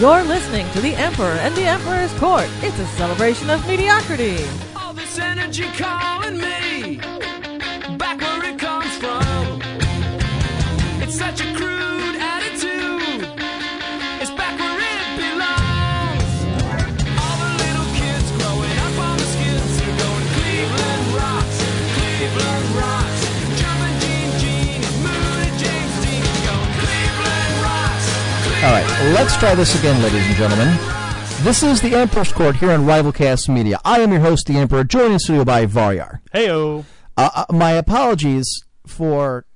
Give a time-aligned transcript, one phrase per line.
[0.00, 2.48] You're listening to The Emperor and the Emperor's Court.
[2.62, 4.46] It's a celebration of mediocrity.
[4.76, 6.67] All this energy calling me
[29.14, 30.68] let's try this again, ladies and gentlemen.
[31.44, 33.78] This is the Emperor's Court here on Rivalcast Media.
[33.84, 36.20] I am your host, the Emperor, joined in studio by Varyar.
[36.34, 36.84] Heyo.
[37.16, 38.46] Uh, uh, my apologies
[38.86, 39.46] for.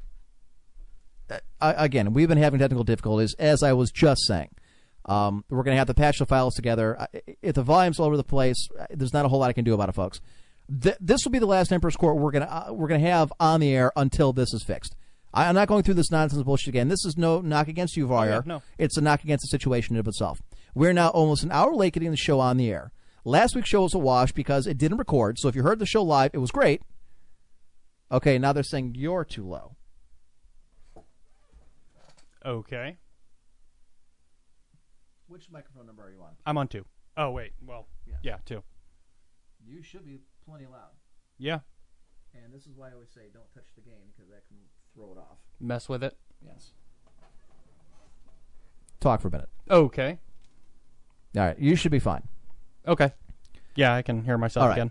[1.30, 1.38] Uh,
[1.76, 4.50] again, we've been having technical difficulties, as I was just saying.
[5.06, 7.00] Um, we're going to have to patch the files together.
[7.00, 7.06] Uh,
[7.40, 9.64] If the volume's all over the place, uh, there's not a whole lot I can
[9.64, 10.20] do about it, folks.
[10.80, 13.08] Th- this will be the last Emperor's Court we're going to uh, we're going to
[13.08, 14.94] have on the air until this is fixed.
[15.34, 16.88] I, I'm not going through this nonsense bullshit again.
[16.88, 18.28] This is no knock against you, Varyar.
[18.28, 18.62] yeah, no.
[18.78, 20.40] It's a knock against the situation of itself.
[20.74, 22.92] We're now almost an hour late getting the show on the air.
[23.24, 25.38] Last week's show was a wash because it didn't record.
[25.38, 26.82] So if you heard the show live, it was great.
[28.10, 29.76] Okay, now they're saying you're too low.
[32.44, 32.98] Okay.
[35.28, 36.32] Which microphone number are you on?
[36.44, 36.84] I'm on two.
[37.16, 37.52] Oh wait.
[37.64, 37.86] Well,
[38.22, 38.62] yeah, two.
[39.64, 40.92] You should be plenty loud.
[41.38, 41.60] Yeah.
[42.34, 44.58] And this is why I always say don't touch the gain because that can
[44.94, 45.38] throw it off.
[45.60, 46.16] Mess with it.
[46.44, 46.72] Yes.
[49.00, 49.48] Talk for a minute.
[49.70, 50.18] Okay.
[51.36, 52.22] All right, you should be fine.
[52.86, 53.12] Okay.
[53.74, 54.76] Yeah, I can hear myself All right.
[54.76, 54.90] again.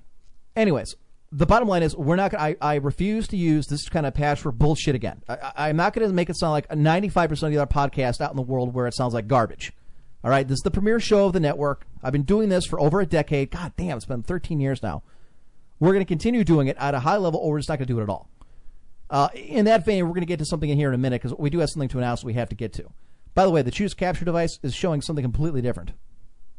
[0.56, 0.95] Anyways,
[1.31, 2.31] the bottom line is we're not.
[2.31, 5.22] Gonna, I I refuse to use this kind of patchwork bullshit again.
[5.29, 7.72] I, I, I'm not going to make it sound like 95 percent of the other
[7.72, 9.72] podcasts out in the world where it sounds like garbage.
[10.23, 11.85] All right, this is the premier show of the network.
[12.03, 13.50] I've been doing this for over a decade.
[13.51, 15.03] God damn, it's been 13 years now.
[15.79, 17.88] We're going to continue doing it at a high level, or we're just not going
[17.88, 18.29] to do it at all.
[19.11, 21.22] Uh, in that vein, we're going to get to something in here in a minute
[21.22, 22.85] because we do have something to announce we have to get to.
[23.35, 25.91] By the way, the Choose Capture device is showing something completely different.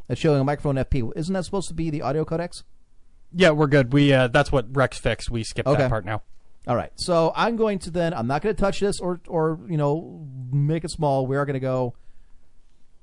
[0.08, 1.10] It's showing a microphone FP.
[1.16, 2.62] Isn't that supposed to be the audio codecs?
[3.34, 3.92] Yeah, we're good.
[3.94, 5.30] We uh, that's what Rex fixed.
[5.30, 5.78] We skipped Okay.
[5.82, 6.20] that part now.
[6.68, 6.92] All right.
[6.96, 8.12] So I'm going to then.
[8.12, 11.26] I'm not going to touch this or or you know make it small.
[11.26, 11.94] We are going to go.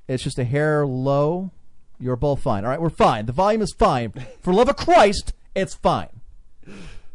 [0.08, 1.52] It's just a hair low.
[2.00, 2.64] You're both fine.
[2.64, 3.26] All right, we're fine.
[3.26, 4.14] The volume is fine.
[4.42, 6.22] For love of Christ, it's fine.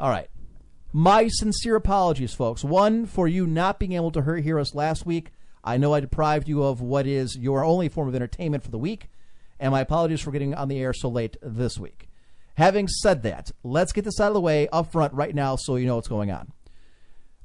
[0.00, 0.28] All right.
[0.96, 2.62] My sincere apologies, folks.
[2.62, 5.32] One for you not being able to hear, us last week.
[5.64, 8.78] I know I deprived you of what is your only form of entertainment for the
[8.78, 9.08] week,
[9.58, 12.08] and my apologies for getting on the air so late this week.
[12.58, 15.74] Having said that, let's get this out of the way up front right now so
[15.74, 16.52] you know what's going on.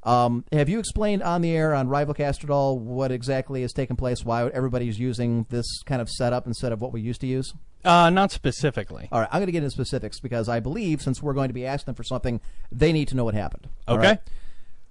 [0.03, 3.95] Um, have you explained on the air on Rivalcast at all what exactly has taken
[3.95, 4.23] place?
[4.23, 7.53] Why everybody's using this kind of setup instead of what we used to use?
[7.83, 9.07] Uh, not specifically.
[9.11, 11.53] All right, I'm going to get into specifics because I believe since we're going to
[11.53, 13.67] be asking them for something, they need to know what happened.
[13.87, 14.07] Okay.
[14.07, 14.19] right?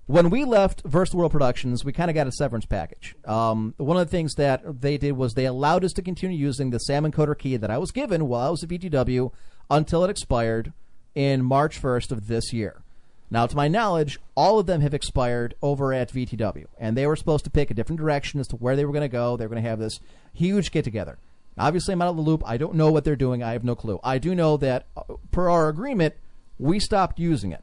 [0.06, 3.14] When we left Verse World Productions, we kind of got a severance package.
[3.26, 6.70] Um, one of the things that they did was they allowed us to continue using
[6.70, 9.30] the Sam Encoder key that I was given while I was at VTW
[9.70, 10.72] until it expired
[11.14, 12.82] in March 1st of this year.
[13.31, 17.16] Now, to my knowledge, all of them have expired over at VTW, and they were
[17.16, 19.36] supposed to pick a different direction as to where they were going to go.
[19.36, 20.01] They were going to have this
[20.33, 21.19] huge get together.
[21.59, 22.42] Obviously, I'm out of the loop.
[22.47, 23.42] I don't know what they're doing.
[23.42, 24.01] I have no clue.
[24.03, 26.15] I do know that, uh, per our agreement,
[26.59, 27.63] we stopped using it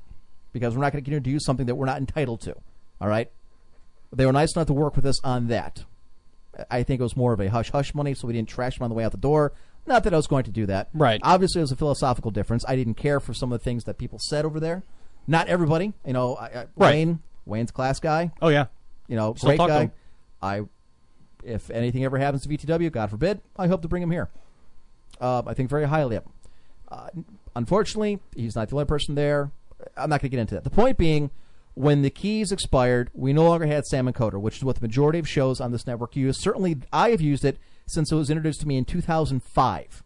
[0.54, 2.56] because we're not going to continue to use something that we're not entitled to.
[3.02, 3.32] All right?
[4.14, 5.84] They were nice enough to work with us on that.
[6.70, 8.84] I think it was more of a hush hush money, so we didn't trash them
[8.84, 9.54] on the way out the door.
[9.86, 10.90] Not that I was going to do that.
[10.94, 11.20] Right.
[11.24, 12.64] Obviously, it was a philosophical difference.
[12.68, 14.84] I didn't care for some of the things that people said over there.
[15.28, 15.94] Not everybody.
[16.06, 16.92] You know, I, I, Right.
[16.92, 18.32] Wayne, Wayne's class guy.
[18.42, 18.68] Oh yeah.
[19.08, 19.92] You know, Still great guy.
[20.42, 20.62] I,
[21.44, 24.30] if anything ever happens to VTW, God forbid, I hope to bring him here.
[25.22, 26.32] Uh, I think very highly of him.
[26.92, 27.08] Uh,
[27.56, 29.52] unfortunately, he's not the only person there.
[29.96, 30.64] I'm not going to get into that.
[30.64, 31.30] The point being,
[31.74, 35.20] When the keys expired, we no longer had Sam Encoder, which is what the majority
[35.20, 36.40] of shows on this network use.
[36.40, 40.04] Certainly, I have used it since it was introduced to me in 2005.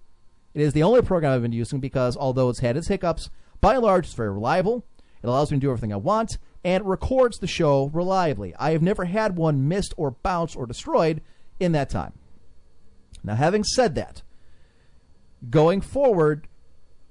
[0.54, 3.30] It is the only program I've been using because, although it's had its hiccups,
[3.62, 4.84] by and large, it's very reliable.
[5.22, 8.54] It allows me to do everything I want, and it records the show reliably.
[8.58, 11.22] I have never had one missed or bounced or destroyed
[11.60, 12.14] in that time.
[13.24, 14.22] Now, having said that,
[15.50, 16.48] going forward,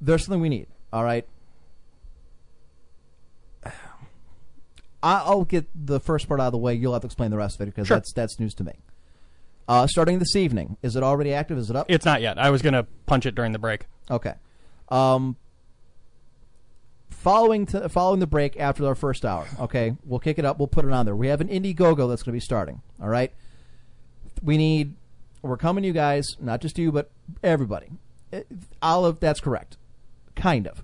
[0.00, 0.69] there's something we need.
[0.93, 1.26] All right.
[5.02, 6.75] I'll get the first part out of the way.
[6.75, 7.96] You'll have to explain the rest of it because Sure.
[7.99, 8.72] that's that's news to me.
[9.69, 11.58] Uh, starting this evening, is it already active?
[11.58, 11.87] Is it up?
[11.90, 12.38] It's not yet.
[12.38, 13.84] I was going to punch it during the break.
[14.10, 14.32] Okay.
[14.88, 15.37] Um,
[17.19, 19.47] following to, following the break after our first hour.
[19.61, 20.59] Okay, we'll kick it up.
[20.59, 21.17] We'll put it on there.
[21.17, 22.81] We have an Indiegogo that's going to be starting.
[23.00, 23.32] All right.
[24.43, 24.94] We need.
[25.43, 27.11] We're coming to you guys, not just you, but
[27.43, 27.88] everybody.
[28.32, 28.47] It-
[28.82, 29.76] Olive, that's correct.
[30.35, 30.82] Kind of.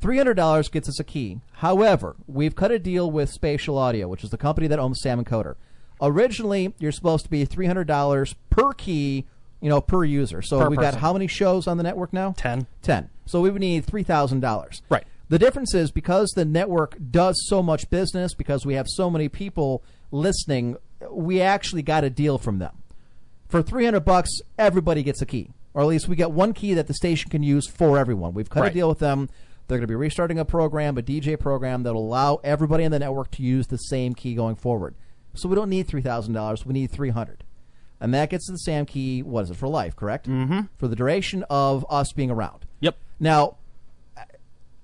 [0.00, 1.40] Three hundred dollars gets us a key.
[1.54, 5.22] However, we've cut a deal with Spatial Audio, which is the company that owns Sam
[5.22, 5.56] Encoder.
[6.00, 9.26] Originally, you're supposed to be three hundred dollars per key,
[9.60, 10.40] you know, per user.
[10.40, 12.34] So Per we've got how many shows on the network now?
[12.36, 12.66] 10.
[12.82, 13.10] 10.
[13.26, 14.80] So we would need $3,000.
[14.88, 15.04] Right.
[15.28, 19.28] The difference is because the network does so much business, because we have so many
[19.28, 20.76] people listening,
[21.10, 22.82] we actually got a deal from them.
[23.48, 25.50] For 300 bucks, everybody gets a key.
[25.74, 28.34] Or at least we get one key that the station can use for everyone.
[28.34, 29.28] We've cut a deal with them.
[29.66, 32.90] They're going to be restarting a program, a DJ program that will allow everybody in
[32.90, 34.94] the network to use the same key going forward.
[35.34, 37.44] So we don't need $3,000, we need 300
[38.00, 39.22] and that gets the SAM key.
[39.22, 39.96] What is it for life?
[39.96, 40.28] Correct.
[40.28, 40.60] Mm-hmm.
[40.76, 42.66] For the duration of us being around.
[42.80, 42.96] Yep.
[43.18, 43.56] Now,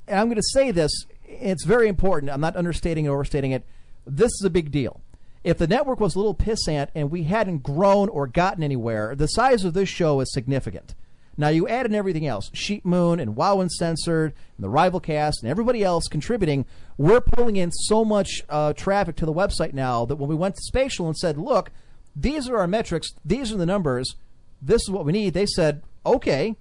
[0.06, 0.90] and I'm going to say this.
[1.24, 2.30] It's very important.
[2.32, 3.64] I'm not understating or overstating it.
[4.06, 5.00] This is a big deal.
[5.42, 9.26] If the network was a little pissant and we hadn't grown or gotten anywhere, the
[9.26, 10.94] size of this show is significant.
[11.36, 15.42] Now you add in everything else, Sheep Moon and Wow Uncensored and the Rival Cast
[15.42, 16.64] and everybody else contributing.
[16.96, 20.54] We're pulling in so much uh, traffic to the website now that when we went
[20.54, 21.72] to Spatial and said, "Look,
[22.14, 23.08] these are our metrics.
[23.24, 24.14] These are the numbers.
[24.62, 26.54] This is what we need," they said, "Okay,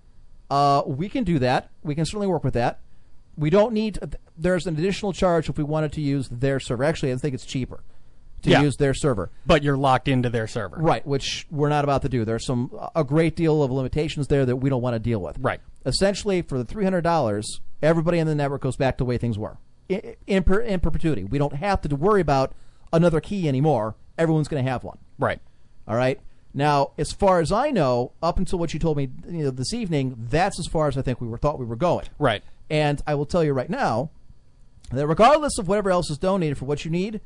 [0.50, 1.70] uh, we can do that.
[1.84, 2.80] We can certainly work with that.
[3.38, 4.00] We don't need.
[4.38, 6.84] There's an additional charge if we wanted to use their server.
[6.84, 7.82] Actually, I think it's cheaper
[8.44, 8.62] to Yeah.
[8.62, 9.32] use their server.
[9.46, 10.78] But you're locked into their server.
[10.78, 12.26] Right, which we're not about to do.
[12.26, 15.38] There's some a great deal of limitations there that we don't want to deal with.
[15.40, 15.62] Right.
[15.86, 19.18] Essentially, for the three hundred dollars, everybody in the network goes back to the way
[19.18, 19.58] things were
[19.90, 21.24] in in, per, in perpetuity.
[21.24, 22.54] We don't have to worry about
[22.92, 23.96] another key anymore.
[24.18, 24.98] Everyone's going to have one.
[25.18, 25.40] Right.
[25.88, 26.20] All right.
[26.54, 29.74] Now, as far as I know, up until what you told me you know, this
[29.74, 32.06] evening, that's as far as I think we were thought we were going.
[32.20, 32.44] Right.
[32.74, 34.10] And I will tell you right now
[34.92, 37.22] that regardless of whatever else is donated for what you need,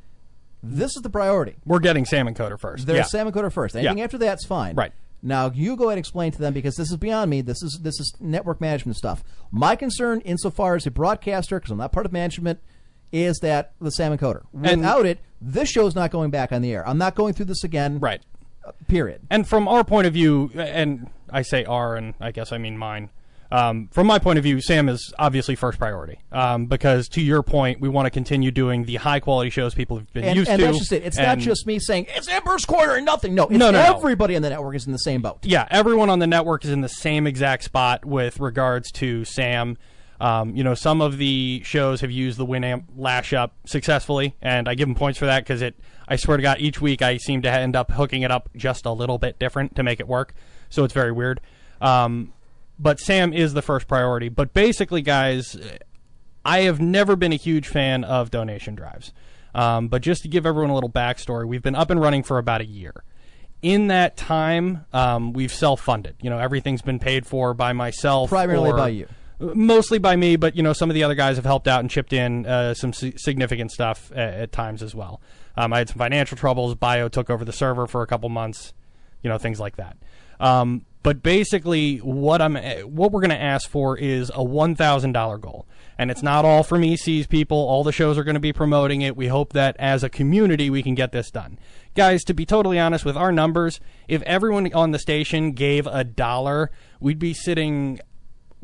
[0.62, 1.56] this is the priority.
[1.66, 2.86] We're getting Sam Encoder first.
[2.86, 3.04] There's yeah.
[3.04, 3.74] Sam Encoder first.
[3.76, 4.04] Anything Yeah.
[4.04, 4.76] after that's fine.
[4.76, 4.92] Right.
[5.24, 7.40] Now you go ahead and explain to them because this is beyond me.
[7.42, 9.24] This is this is network management stuff.
[9.50, 12.60] My concern, insofar as a broadcaster, because I'm not part of management,
[13.14, 14.42] is that the Sam Encoder.
[14.54, 16.86] And- Without it, this show's not going back on the air.
[16.88, 18.00] I'm not going through this again.
[18.00, 18.22] Right.
[18.90, 19.22] period.
[19.30, 22.78] And from our point of view, and I say our, and I guess I mean
[22.78, 23.10] mine.
[23.50, 27.42] Um, from my point of view, Sam is obviously first priority um, because, to your
[27.44, 30.50] point, we want to continue doing the high quality shows people have been And, used
[30.50, 30.66] and to.
[30.66, 31.04] that's just it.
[31.04, 33.36] It's not just me saying it's Emperor's Court and nothing.
[33.36, 33.96] No, it's No, no, no.
[33.98, 35.40] everybody on the network is in the same boat.
[35.44, 39.78] yeah, everyone on the network is in the same exact spot with regards to Sam.
[40.20, 44.68] Um, you know, some of the shows have used the Winamp lash up successfully, and
[44.68, 45.76] I give them points for that because it.
[46.10, 48.86] I swear to God, each week I seem to end up hooking it up just
[48.86, 50.34] a little bit different to make it work.
[50.70, 51.40] So it's very weird.
[51.82, 52.34] Um,
[52.80, 54.30] but Sam is the first priority.
[54.30, 55.58] But basically, guys,
[56.46, 59.12] I have never been a huge fan of donation drives.
[59.56, 62.38] Um, but just to give everyone a little backstory, we've been up and running for
[62.38, 63.04] about a year.
[63.64, 66.18] In that time, um, we've self-funded.
[66.22, 69.08] You know, everything's been paid for by myself, Primarily or- by you.
[69.40, 70.36] mostly by me.
[70.36, 72.76] But you know, some of the other guys have helped out and chipped in uh,
[72.76, 75.22] some si- significant stuff at, at times as well.
[75.56, 76.76] Um, I had some financial troubles.
[76.76, 78.74] Bio took over the server for a couple months.
[79.24, 79.98] You know, things like that.
[81.08, 85.38] But basically, what I'm what we're going to ask for is a one thousand dollar
[85.38, 85.66] goal,
[85.98, 87.58] and it's not all from EC's people.
[87.58, 89.16] All the shows are going to be promoting it.
[89.16, 91.60] We hope that as a community we can get this done,
[91.96, 92.26] guys.
[92.26, 96.72] To be totally honest with our numbers, if everyone on the station gave a dollar,
[97.00, 98.02] we'd be sitting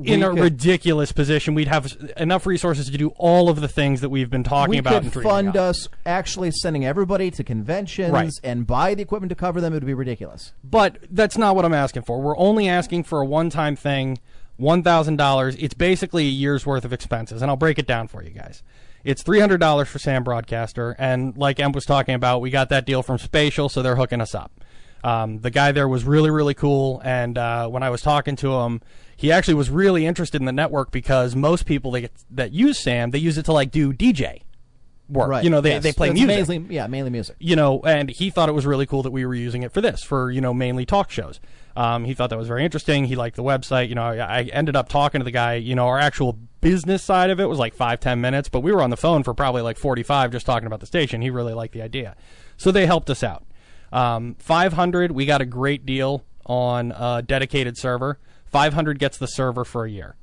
[0.03, 1.53] in a could- ridiculous position.
[1.53, 4.77] We'd have enough resources to do all of the things that we've been talking we
[4.79, 5.03] about.
[5.03, 8.31] could fund us actually sending everybody to conventions Right.
[8.43, 9.73] and buy the equipment to cover them.
[9.73, 10.53] It would be ridiculous.
[10.63, 12.19] But that's not what I'm asking for.
[12.21, 14.17] We're only asking for a one-time thing,
[14.57, 15.55] one thousand dollars.
[15.57, 18.63] It's basically a year's worth of expenses, and I'll break it down for you guys.
[19.03, 22.69] It's three hundred dollars for Sam Broadcaster, and like Em was talking about, we got
[22.69, 24.51] that deal from Spatial, so they're hooking us up.
[25.03, 28.53] Um, the guy there was really, really cool, and uh, when I was talking to
[28.61, 28.81] him,
[29.15, 33.11] he actually was really interested in the network because most people that, that use Sam,
[33.11, 34.41] they use it to like do DJ
[35.09, 35.29] work.
[35.29, 35.43] Right.
[35.43, 35.83] You know, they yes.
[35.83, 37.35] they play music Mainly, yeah, mainly music.
[37.39, 39.81] you know, and he thought it was really cool that we were using it for
[39.81, 41.39] this, for you know, mainly talk shows.
[41.75, 43.05] Um, he thought that was very interesting.
[43.05, 43.89] He liked the website.
[43.89, 45.55] You know, I, I ended up talking to the guy.
[45.55, 48.71] You know, our actual business side of it was like five ten minutes, but we
[48.71, 51.21] were on the phone for probably like forty five just talking about the station.
[51.21, 52.15] He really liked the idea,
[52.57, 53.45] so they helped us out.
[53.91, 58.19] Um, five hundred, we got a great deal on a dedicated server.
[58.53, 60.15] Five hundred gets the server for a year.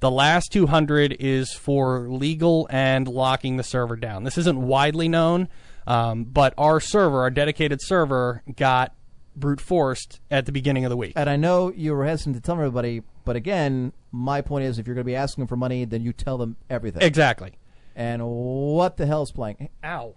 [0.00, 4.22] The last 200 is for legal and locking the server down.
[4.22, 5.48] This isn't widely known,
[5.88, 8.94] um, but our server, our dedicated server, got
[9.34, 11.14] brute forced at the beginning of the week.
[11.16, 14.86] And I know you were hesitant to tell everybody, but again, my point is, if
[14.86, 17.02] you're going to be asking them for money, then you tell them everything.
[17.02, 17.54] Exactly.
[17.96, 19.68] and what the hell's playing?
[19.82, 20.14] Ow.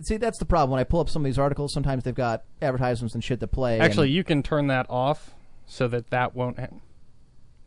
[0.00, 0.70] See, that's the problem.
[0.70, 3.46] When I pull up some of these articles, sometimes they've got advertisements and shit to
[3.46, 3.80] play.
[3.80, 5.34] Actually, and- you can turn that off
[5.66, 6.58] so that that won't.
[6.58, 6.66] Ha-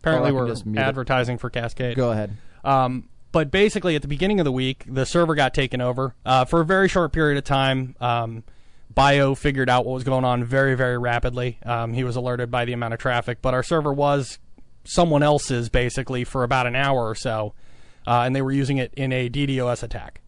[0.01, 0.77] Apparently, Oh, we're mute it.
[0.77, 1.95] advertising for Cascade.
[1.97, 2.37] go ahead.
[2.63, 6.45] Um, but basically, at the beginning of the week, the server got taken over uh,
[6.45, 7.95] for a very short period of time.
[7.99, 8.43] Um,
[8.93, 11.59] Bio figured out what was going on very, very rapidly.
[11.65, 14.39] Um, he was alerted by the amount of traffic, but our server was
[14.83, 17.53] someone else's basically for about an hour or so,
[18.07, 20.21] uh, and they were using it in a DDoS attack.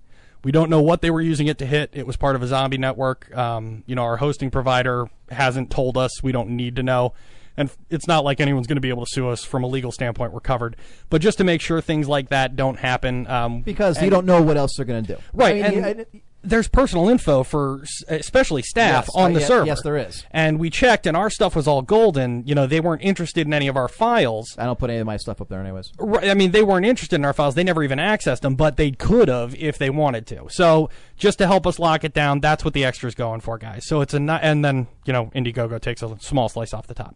[0.43, 1.91] We don't know what they were using it to hit.
[1.93, 3.35] It was part of a zombie network.
[3.35, 6.21] Um, you know, our hosting provider hasn't told us.
[6.21, 7.13] We don't need to know.
[7.57, 9.91] And it's not like anyone's going to be able to sue us from a legal
[9.91, 10.31] standpoint.
[10.31, 10.75] We're covered.
[11.09, 13.27] But just to make sure things like that don't happen.
[13.27, 15.21] Um, Because you don't know what else they're going to do.
[15.33, 16.05] Right, I mean, and
[16.43, 19.65] there's personal info for especially staff Yes, on uh, the yeah, server.
[19.67, 20.25] yes, there is.
[20.31, 22.45] And we checked, and our stuff was all golden.
[22.47, 24.55] You know, they weren't interested in any of our files.
[24.57, 25.91] I don't put any of my stuff up there, anyways.
[25.99, 27.55] Right, I mean, they weren't interested in our files.
[27.55, 30.47] They never even accessed them, but they could have if they wanted to.
[30.49, 33.85] So just to help us lock it down, that's what the extra's going for, guys.
[33.85, 36.93] So it's a ni- and then you know Indiegogo takes a small slice off the
[36.95, 37.15] top.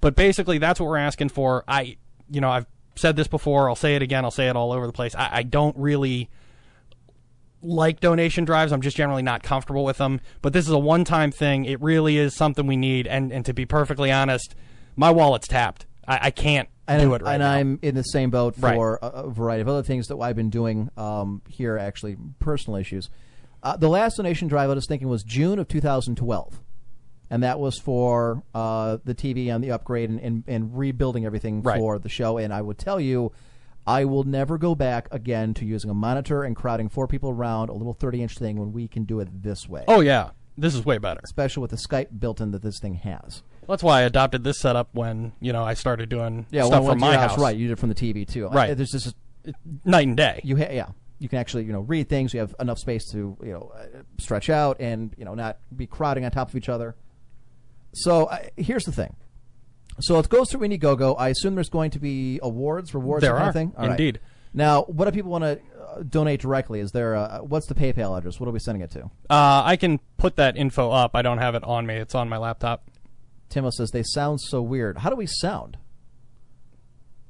[0.00, 1.62] But basically, that's what we're asking for.
[1.68, 1.96] I,
[2.30, 3.68] you know, I've said this before.
[3.68, 4.24] I'll say it again.
[4.24, 5.14] I'll say it all over the place.
[5.14, 6.28] I, I don't really
[7.62, 8.72] like donation drives.
[8.72, 10.20] I'm just generally not comfortable with them.
[10.42, 11.64] But this is a one time thing.
[11.64, 13.06] It really is something we need.
[13.06, 14.54] And, and to be perfectly honest,
[14.96, 15.86] my wallet's tapped.
[16.06, 17.50] I, I can't And, do it right and now.
[17.52, 18.74] I'm in the same boat Right.
[18.74, 22.78] for a, a variety of other things that I've been doing um, here, actually, personal
[22.78, 23.08] issues.
[23.62, 26.60] Uh, the last donation drive I was thinking was June of 2012.
[27.30, 31.62] And that was for uh, the TV and the upgrade and, and, and rebuilding everything
[31.62, 31.78] Right.
[31.78, 32.36] for the show.
[32.36, 33.32] And I would tell you,
[33.86, 37.68] I will never go back again to using a monitor and crowding four people around
[37.68, 39.84] a little 30 inch thing when we can do it this way.
[39.88, 40.30] oh, yeah.
[40.56, 41.20] This is way better.
[41.24, 43.42] Especially with the Skype built in that this thing has.
[43.66, 46.98] That's why I adopted this setup when, you know, I started doing Yeah, stuff from
[47.00, 47.38] my your house.
[47.38, 48.48] Right, you did it from the TV too.
[48.48, 48.70] Right.
[48.70, 49.16] Uh, There's just
[49.84, 50.40] Night and day.
[50.44, 50.86] you ha- yeah
[51.18, 53.72] you can actually you know read things you have enough space to you know
[54.18, 56.94] stretch out and you know not be crowding on top of each other
[57.92, 59.14] so uh, here's the thing
[60.00, 63.38] so it goes through indiegogo i assume there's going to be awards rewards There that
[63.38, 63.90] kind are, of thing All right.
[64.00, 64.20] indeed.
[64.54, 68.16] now what do people want to uh, donate directly is there a, what's the paypal
[68.16, 71.10] address what are we sending it to Uh, I can put that info up.
[71.14, 71.96] I don't have it on me.
[71.96, 72.84] It's on my laptop.
[73.50, 75.76] timo says they sound so weird how do we sound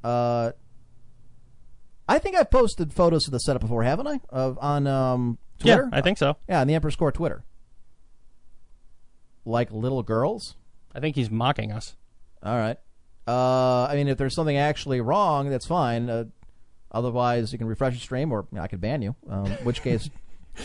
[0.05, 0.53] uh
[2.09, 4.21] I think I've posted photos of the setup before, haven't I?
[4.29, 5.89] Of on um, Twitter.
[5.91, 6.37] Yeah, I think so.
[6.49, 7.45] Yeah, on the Emperor's Court Twitter.
[9.45, 10.57] Like little girls?
[10.95, 11.97] I think he's mocking us.
[12.43, 12.77] All right.
[13.27, 16.11] Uh, I mean, if there's something actually wrong, that's fine.
[16.11, 16.25] Uh,
[16.91, 19.15] otherwise, you can refresh the stream, or you know, I could ban you.
[19.31, 20.11] Um, which case,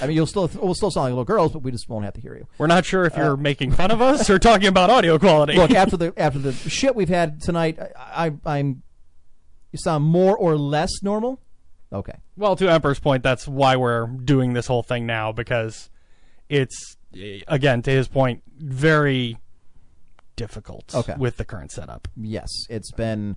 [0.01, 2.15] I mean, you'll still we'll still sound like little girls, but we just won't have
[2.15, 2.48] to hear you.
[2.57, 5.53] We're not sure if you're making fun of us or talking about audio quality.
[5.53, 8.81] Uh, Look, after the after the shit we've had tonight, I, I I'm
[9.72, 11.39] you sound more or less normal.
[11.93, 12.17] Okay.
[12.36, 15.89] well, to Emperor's point, that's why we're doing this whole thing now because
[16.50, 16.98] it's
[17.48, 19.38] again to his point very
[20.38, 21.15] difficult Okay.
[21.17, 22.08] with the current setup.
[22.15, 23.36] Yes, it's been,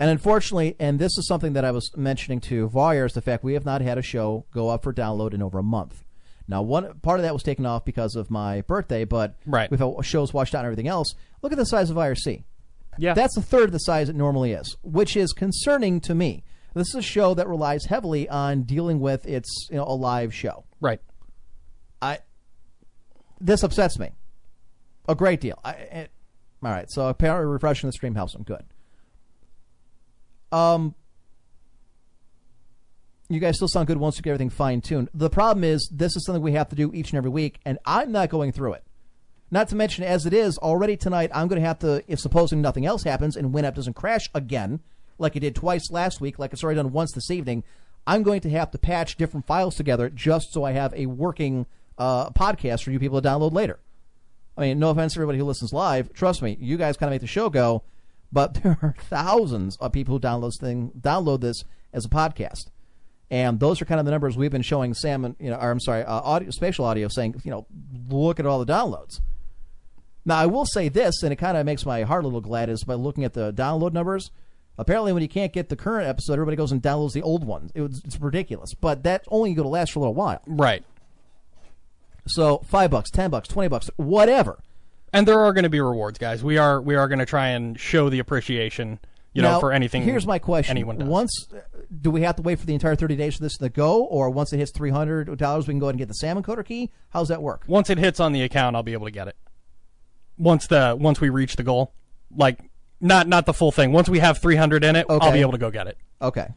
[0.00, 3.44] and unfortunately, and this is something that I was mentioning to Varyar is the fact
[3.44, 6.02] we have not had a show go up for download in over a month.
[6.48, 9.70] Now, one part of that was taken off because of my birthday, but Right.
[9.70, 11.14] we've had shows washed out and everything else.
[11.42, 12.44] Look at the size of IRC.
[12.98, 16.42] Yeah, That's a third of the size it normally is, which is concerning to me.
[16.74, 20.32] This is a show that relies heavily on dealing with its you know a live
[20.34, 20.64] show.
[20.80, 21.00] right.
[22.02, 22.18] I
[23.40, 24.10] this upsets me
[25.08, 25.58] a great deal.
[25.64, 26.10] I, it,
[26.62, 28.42] all right, so apparently refreshing the stream helps them.
[28.42, 28.64] Good.
[30.52, 30.94] Um,
[33.28, 35.08] you guys still sound good once you get everything fine tuned.
[35.12, 37.78] The problem is this is something we have to do each and every week, and
[37.84, 38.84] I'm not going through it.
[39.50, 42.60] Not to mention, as it is already tonight, I'm going to have to, if supposing
[42.60, 44.80] nothing else happens and Winamp doesn't crash again,
[45.18, 47.62] like it did twice last week, like it's already done once this evening,
[48.06, 51.66] I'm going to have to patch different files together just so I have a working
[51.98, 53.78] uh, podcast for you people to download later.
[54.56, 56.12] I mean, no offense to everybody who listens live.
[56.12, 57.82] Trust me, you guys kind of make the show go,
[58.32, 62.66] but there are thousands of people who download this thing, download this as a podcast,
[63.30, 65.70] And those are kind of the numbers we've been showing Sam and you know, or
[65.70, 67.66] I'm sorry, uh, audio, spatial audio, saying you know,
[68.08, 69.20] look at all the downloads.
[70.24, 72.68] Now I will say this, and it kind of makes my heart a little glad,
[72.68, 74.30] is by looking at the download numbers.
[74.78, 77.70] Apparently, when you can't get the current episode, everybody goes and downloads the old one.
[77.74, 80.42] It was, it's ridiculous, but that only going to last for a little while.
[80.46, 80.84] Right.
[82.26, 84.58] So five bucks, ten bucks, twenty bucks, whatever.
[85.12, 86.42] And there are going to be rewards, guys.
[86.42, 88.98] We are we are going to try and show the appreciation,
[89.32, 90.02] you now, know, for anything.
[90.02, 91.08] Here's my question: Anyone does.
[91.08, 91.60] Once, uh,
[92.02, 94.30] do we have to wait for the entire thirty days for this to go, or
[94.30, 96.64] once it hits three hundred dollars, we can go ahead and get the Sam Encoder
[96.64, 96.90] key?
[97.10, 97.64] How's that work?
[97.66, 99.36] once it hits on the account, I'll be able to get it.
[100.36, 101.94] Once the once we reach the goal,
[102.36, 102.58] like
[103.00, 103.92] not not the full thing.
[103.92, 105.96] Once we have 300 in it, I'll be able to go get it.
[106.20, 106.48] Okay.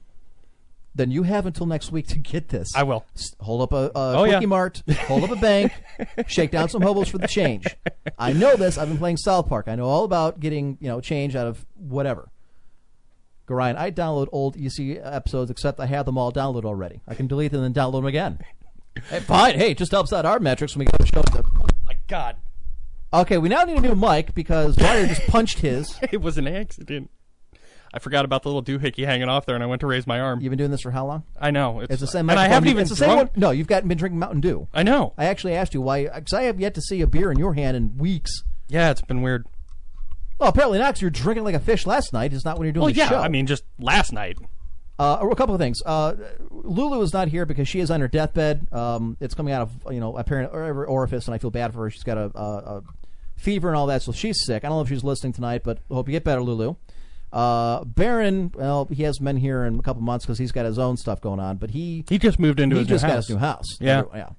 [1.00, 2.76] Then you have until next week to get this.
[2.76, 3.06] I will.
[3.16, 4.42] S- Hold up a, a Oh, yeah.
[4.42, 5.72] Mart, hold up a bank,
[6.28, 7.66] shake down some hobos for the change.
[8.18, 8.78] I know this.
[8.78, 9.70] I've been playing South Park.
[9.70, 12.30] I know all about getting you know change out of whatever.
[13.48, 17.00] Gorion, I download old EC episodes, except I have them all downloaded already.
[17.08, 18.40] I can delete them and then download them again.
[19.10, 19.58] hey, fine.
[19.58, 21.46] Hey, it just helps out our metrics when we go to show them.
[21.86, 22.36] My God,
[23.14, 25.98] Okay, we now need a new mic because Mario just punched his.
[26.12, 27.10] it was an accident.
[27.94, 30.20] I forgot about the little doohickey hanging off there, and I went to raise my
[30.20, 30.42] arm.
[30.42, 31.24] You've been doing this for how long?
[31.40, 32.30] I know it's, It's the same.
[32.30, 33.32] and I haven't even It's the same drunk.
[33.32, 33.40] one.
[33.40, 34.68] No, you've got been drinking Mountain Dew.
[34.74, 35.14] I know.
[35.18, 37.54] I actually asked you why, because I have yet to see a beer in your
[37.56, 38.44] hand in weeks.
[38.68, 39.46] Yeah, it's been weird.
[40.40, 40.94] Well, apparently not.
[40.94, 42.32] Cause you're drinking like a fish last night.
[42.34, 43.10] It's not when you're doing Well, yeah.
[43.10, 43.18] show.
[43.20, 44.38] I mean, just last night.
[45.00, 45.82] uh, a couple of things.
[45.86, 46.14] Uh,
[46.52, 48.68] Lulu is not here because she is on her deathbed.
[48.72, 51.84] Um, it's coming out of you know apparent or orifice, and I feel bad for
[51.86, 51.90] her.
[51.90, 52.82] She's got a, a, a
[53.38, 54.64] fever and all that, so she's sick.
[54.64, 56.76] I don't know if she's listening tonight, but hope you get better, Lulu.
[57.32, 60.80] Uh, Baron, well, he hasn't been here in a couple months because he's got his
[60.80, 63.16] own stuff going on, but he He just moved into he his just new got
[63.16, 63.28] house.
[63.28, 63.66] his new house.
[63.80, 64.00] Yeah.
[64.00, 64.30] Every- yeah.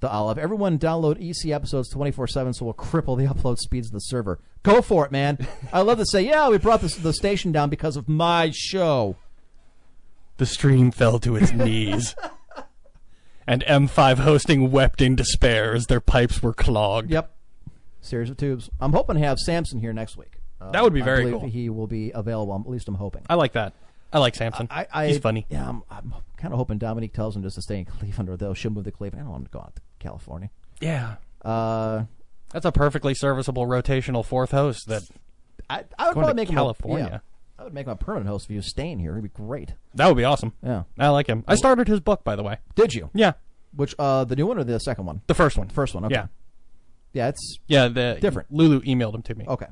[0.00, 0.38] The Olive.
[0.38, 4.38] Everyone download EC episodes 24 7 so we'll cripple the upload speeds of the server.
[4.62, 5.38] Go for it, man.
[5.72, 9.16] I love to say, yeah, we brought this, the station down because of my show.
[10.36, 12.14] The stream fell to its knees.
[13.48, 17.12] And M5 hosting wept in despair as their pipes were clogged.
[17.12, 17.30] Yep.
[18.00, 18.70] Series of tubes.
[18.80, 20.35] I'm hoping to have Samson here next week.
[20.60, 21.48] Uh, That would be I very believe cool.
[21.48, 22.54] He will be available.
[22.54, 23.22] At least I'm hoping.
[23.28, 23.74] I like that.
[24.12, 24.68] I like Samson.
[24.70, 25.46] I, I, He's funny.
[25.50, 28.36] Yeah, I'm, I'm kind of hoping Dominique tells him just to stay in Cleveland or
[28.36, 29.20] they'll she'll move to Cleveland.
[29.20, 30.48] I don't want him to go out to California.
[30.80, 31.16] Yeah.
[31.44, 32.04] Uh,
[32.52, 35.02] That's a perfectly serviceable rotational fourth host that
[35.68, 37.04] I, I would probably make California.
[37.04, 37.18] him a, yeah,
[37.58, 39.12] I would make him a permanent host if he was staying here.
[39.12, 39.74] It'd be great.
[39.94, 40.52] that would be awesome.
[40.62, 40.84] Yeah.
[40.98, 41.44] I like him.
[41.48, 42.58] I started his book by the way.
[42.76, 43.10] Did you?
[43.12, 43.32] Yeah.
[43.74, 45.20] Which uh the new one or the second one?
[45.26, 45.66] The first one.
[45.68, 46.04] The First one.
[46.06, 46.14] Okay.
[46.14, 46.26] Yeah.
[47.12, 48.52] Yeah, it's Yeah, the Different.
[48.52, 49.44] Lulu emailed him to me.
[49.48, 49.66] okay.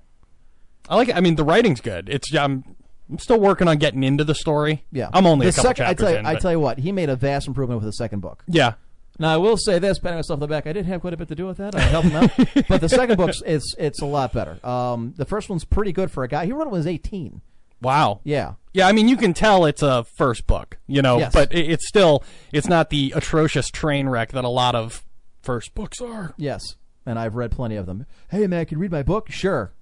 [0.88, 1.16] I like it.
[1.16, 2.08] I mean, the writing's good.
[2.08, 2.76] It's I'm
[3.10, 4.84] I'm still working on getting into the story.
[4.92, 5.10] Yeah.
[5.12, 6.26] I'm only the a couple second, I chapters tell you, in.
[6.26, 8.42] I but- tell you what, he made a vast improvement with the second book.
[8.46, 8.74] yeah.
[9.16, 11.16] Now I will say this, patting myself on the back, I did have quite a
[11.16, 11.76] bit to do with that.
[11.76, 12.30] I helped him out,
[12.68, 14.58] but the second book's it's it's a lot better.
[14.66, 16.46] Um, the first one's pretty good for a guy.
[16.46, 17.40] He wrote it when he was eighteen.
[17.80, 18.20] Wow.
[18.24, 18.54] Yeah.
[18.72, 21.32] Yeah, I mean, you can tell it's a first book, you know, Yes.
[21.32, 25.04] but it, it's still it's not the atrocious train wreck that a lot of
[25.42, 26.34] first books are.
[26.36, 26.74] Yes.
[27.06, 28.06] And I've read plenty of them.
[28.30, 29.30] Hey man, can you read my book?
[29.30, 29.73] Sure.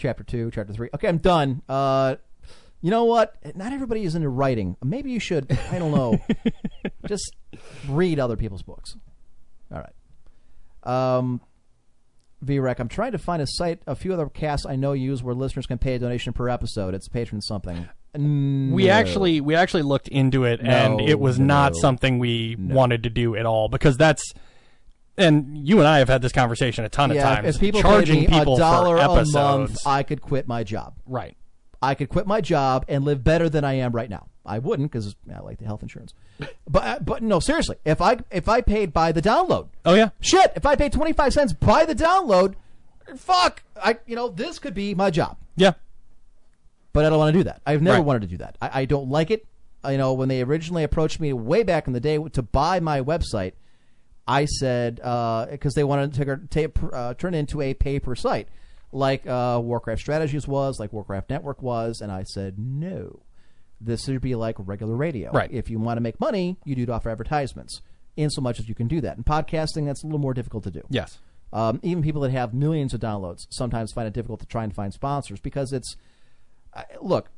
[0.00, 0.88] Chapter two, chapter three.
[0.94, 1.60] Okay, I'm done.
[1.68, 2.16] Uh,
[2.80, 3.36] you know what?
[3.54, 4.78] Not everybody is into writing.
[4.82, 5.52] Maybe you should.
[5.70, 6.18] I don't know.
[7.06, 7.36] just
[7.86, 8.96] read other people's books.
[9.70, 9.84] All
[10.86, 11.18] right.
[11.18, 11.42] Um,
[12.42, 13.82] VREC, I'm trying to find a site.
[13.86, 16.94] A few other casts I know use where listeners can pay a donation per episode.
[16.94, 17.86] It's patron something.
[18.14, 23.10] We actually we actually looked into it, and it was not something we wanted to
[23.10, 24.32] do at all because that's.
[25.20, 27.56] And you and I have had this conversation a ton of times.
[27.56, 29.34] if people charging people a dollar for a episodes,
[29.72, 30.94] month, I could quit my job.
[31.06, 31.36] right?
[31.82, 34.26] I could quit my job and live better than I am right now.
[34.44, 36.12] I wouldn't because I like the health insurance.
[36.68, 40.10] But uh, but no, seriously, if I if I paid by the download, Oh yeah,
[40.20, 42.54] shit, if I paid twenty five cents by the download,
[43.16, 45.36] fuck, I you know this could be my job.
[45.56, 45.72] yeah.
[46.92, 47.60] But I don't want to do that.
[47.64, 48.04] I've never Right.
[48.04, 48.56] wanted to do that.
[48.60, 49.46] I, I don't like it.
[49.88, 53.00] You know, when they originally approached me way back in the day to buy my
[53.00, 53.52] website,
[54.30, 58.48] I said because they wanted to take, uh, turn into a pay per site,
[58.92, 63.22] like uh, Warcraft Strategies was, like Warcraft Network was, and I said no.
[63.80, 65.32] This should be like regular radio.
[65.32, 65.50] Right.
[65.50, 67.82] If you want to make money, you do it off advertisements.
[68.16, 69.16] In so much as you can do that.
[69.16, 70.82] In podcasting, that's a little more difficult to do.
[70.90, 71.18] Yes.
[71.52, 74.74] Um, even people that have millions of downloads sometimes find it difficult to try and
[74.74, 75.96] find sponsors because it's
[76.74, 77.30] I look.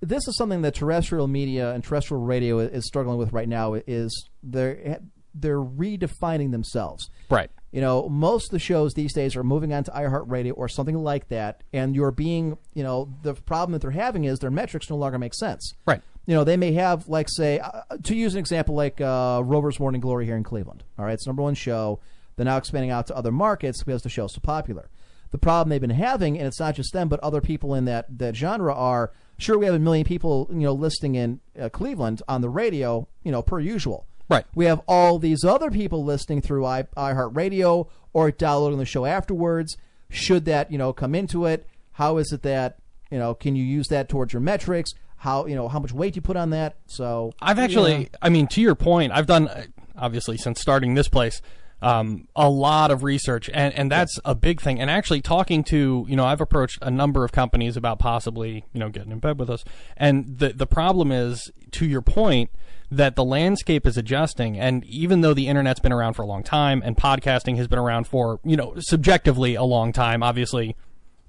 [0.00, 3.74] This is something that terrestrial media and terrestrial radio is struggling with right now.
[3.74, 5.00] Is they're
[5.34, 7.08] they're redefining themselves.
[7.30, 7.50] Right.
[7.70, 10.96] You know, most of the shows these days are moving on to iHeartRadio or something
[10.96, 14.90] like that, and you're being, you know, the problem that they're having is their metrics
[14.90, 15.72] no longer make sense.
[15.86, 16.02] Right.
[16.26, 19.80] You know, they may have, like, say, uh, to use an example, like uh, Rover's
[19.80, 20.84] Morning Glory here in Cleveland.
[20.98, 21.98] All right, it's number one show.
[22.36, 24.88] They're now expanding out to other markets because the show's so popular.
[25.30, 28.18] The problem they've been having, and it's not just them, but other people in that
[28.18, 29.12] that genre are.
[29.38, 33.08] Sure, we have a million people, you know, listening in uh, Cleveland on the radio,
[33.24, 34.06] you know, per usual.
[34.32, 34.46] Right.
[34.54, 39.76] We have all these other people listening through i iHeartRadio or downloading the show afterwards.
[40.10, 41.66] Should that, you know, come into it?
[41.92, 42.78] How is it that,
[43.10, 44.92] you know, can you use that towards your metrics?
[45.16, 46.76] How, you know, how much weight you put on that?
[46.86, 48.08] So I've actually, yeah.
[48.20, 49.48] I mean, to your point, I've done
[49.96, 51.40] obviously since starting this place
[51.82, 54.80] um, a lot of research, and and that's a big thing.
[54.80, 58.78] And actually, talking to you know, I've approached a number of companies about possibly you
[58.78, 59.64] know getting in bed with us,
[59.96, 62.50] and the the problem is to your point
[62.96, 66.42] that the landscape is adjusting and even though the internet's been around for a long
[66.42, 70.76] time and podcasting has been around for you know subjectively a long time obviously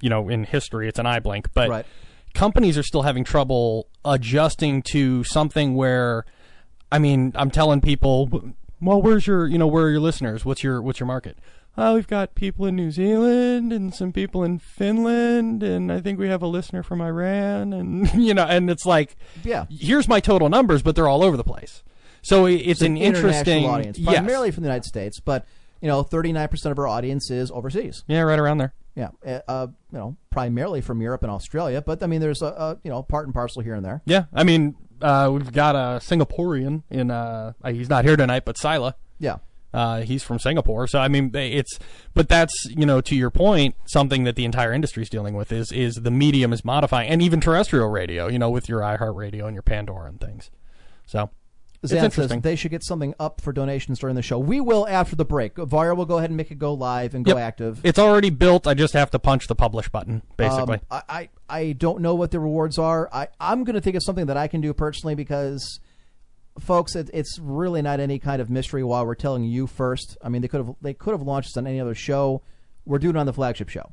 [0.01, 1.85] you know in history it's an eye blink but Right.
[2.33, 6.25] companies are still having trouble adjusting to something where
[6.91, 10.45] I mean, I'm telling people, well, where's your, you know, where are your listeners?
[10.45, 11.39] What's your, what's your market?
[11.75, 16.19] Oh, we've got people in New Zealand and some people in Finland, and I think
[16.19, 19.65] we have a listener from Iran, and you know, and it's like, Yeah.
[19.69, 21.81] here's my total numbers, but they're all over the place.
[22.21, 24.13] So it- it's an interesting audience, yes.
[24.13, 25.45] primarily from the United States, but
[25.81, 28.03] you know, 39% of our audience is overseas.
[28.07, 28.73] yeah, right around there.
[28.95, 32.45] Yeah, uh, uh, you know, primarily from Europe and Australia, but I mean, there's a,
[32.45, 34.03] a you know part and parcel here and there.
[34.05, 38.57] Yeah, I mean, uh, we've got a Singaporean in, uh, he's not here tonight, but
[38.59, 38.95] Sila.
[39.19, 39.37] Yeah,
[39.73, 41.79] Uh, he's from Singapore, so I mean, it's.
[42.13, 45.51] But that's you know, to your point, something that the entire industry is dealing with
[45.51, 49.45] is is the medium is modifying, and even terrestrial radio, you know, with your iHeartRadio
[49.45, 50.51] and your Pandora and things.
[51.05, 51.31] So
[51.85, 54.39] Zan says they should get something up for donations during the show.
[54.39, 55.55] We will after the break.
[55.55, 57.37] Varyar will go ahead and make it go live and go Yep.
[57.37, 57.81] active.
[57.83, 58.67] It's already built.
[58.67, 60.75] I just have to punch the publish button, basically.
[60.75, 63.09] Um, I, I I don't know what the rewards are.
[63.11, 65.79] I I'm going to think of something that I can do personally because,
[66.59, 68.83] folks, it, it's really not any kind of mystery.
[68.83, 70.17] Why we're telling you first.
[70.21, 72.41] I mean, they could have they could have launched this on any other show.
[72.85, 73.91] We're doing it on the flagship show.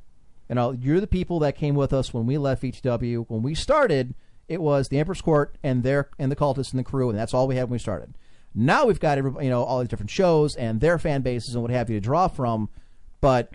[0.48, 3.26] You know, you're the people that came with us when we left VTW.
[3.28, 4.14] When we started,
[4.48, 7.32] it was the Emperor's Court and their and the cultists and the crew, and that's
[7.32, 8.14] all we had when we started.
[8.52, 11.62] Now we've got everybody, you know, all these different shows and their fan bases and
[11.62, 12.68] what have you to draw from.
[13.20, 13.54] But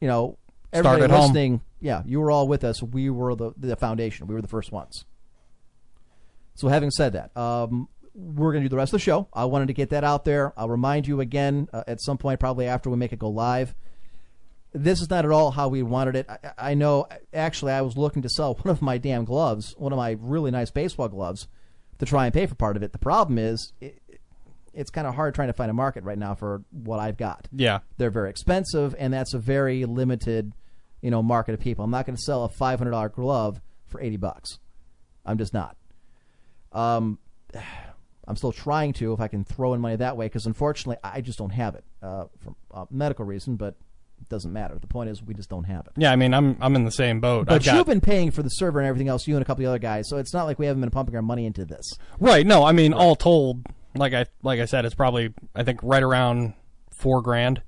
[0.00, 0.38] you know,
[0.72, 1.20] everybody at home.
[1.20, 2.82] listening, yeah, you were all with us.
[2.82, 4.26] We were the the foundation.
[4.26, 5.04] We were the first ones.
[6.54, 9.28] So, having said that, um, we're going to do the rest of the show.
[9.32, 10.52] I wanted to get that out there.
[10.56, 13.74] I'll remind you again uh, at some point, probably after we make it go live.
[14.72, 16.26] This is not at all how we wanted it.
[16.28, 17.06] I, I know.
[17.32, 20.50] Actually, I was looking to sell one of my damn gloves, one of my really
[20.50, 21.48] nice baseball gloves,
[21.98, 22.92] to try and pay for part of it.
[22.92, 24.00] The problem is, it,
[24.72, 27.48] it's kind of hard trying to find a market right now for what I've got
[27.52, 30.52] yeah, they're very expensive, and that's a very limited,
[31.00, 31.84] you know, market of people.
[31.84, 34.58] I'm not going to sell a five hundred dollar glove for eighty bucks.
[35.24, 35.76] I'm just not.
[36.72, 37.18] Um,
[38.30, 41.20] I'm still trying to if I can throw in money that way because unfortunately I
[41.20, 43.74] just don't have it uh, for a medical reason, but
[44.20, 44.78] it doesn't matter.
[44.78, 45.92] The point is we just don't have it.
[45.96, 46.12] yeah.
[46.12, 47.46] I mean, I'm I'm in the same boat.
[47.46, 49.44] But I've got, you've been paying for the server and everything else, you and a
[49.44, 51.44] couple of the other guys, so it's not like we haven't been pumping our money
[51.44, 51.90] into this.
[52.20, 52.46] right.
[52.46, 53.66] No, I mean, all told,
[53.96, 56.54] like I like I said, it's probably I think right around
[56.92, 57.62] four grand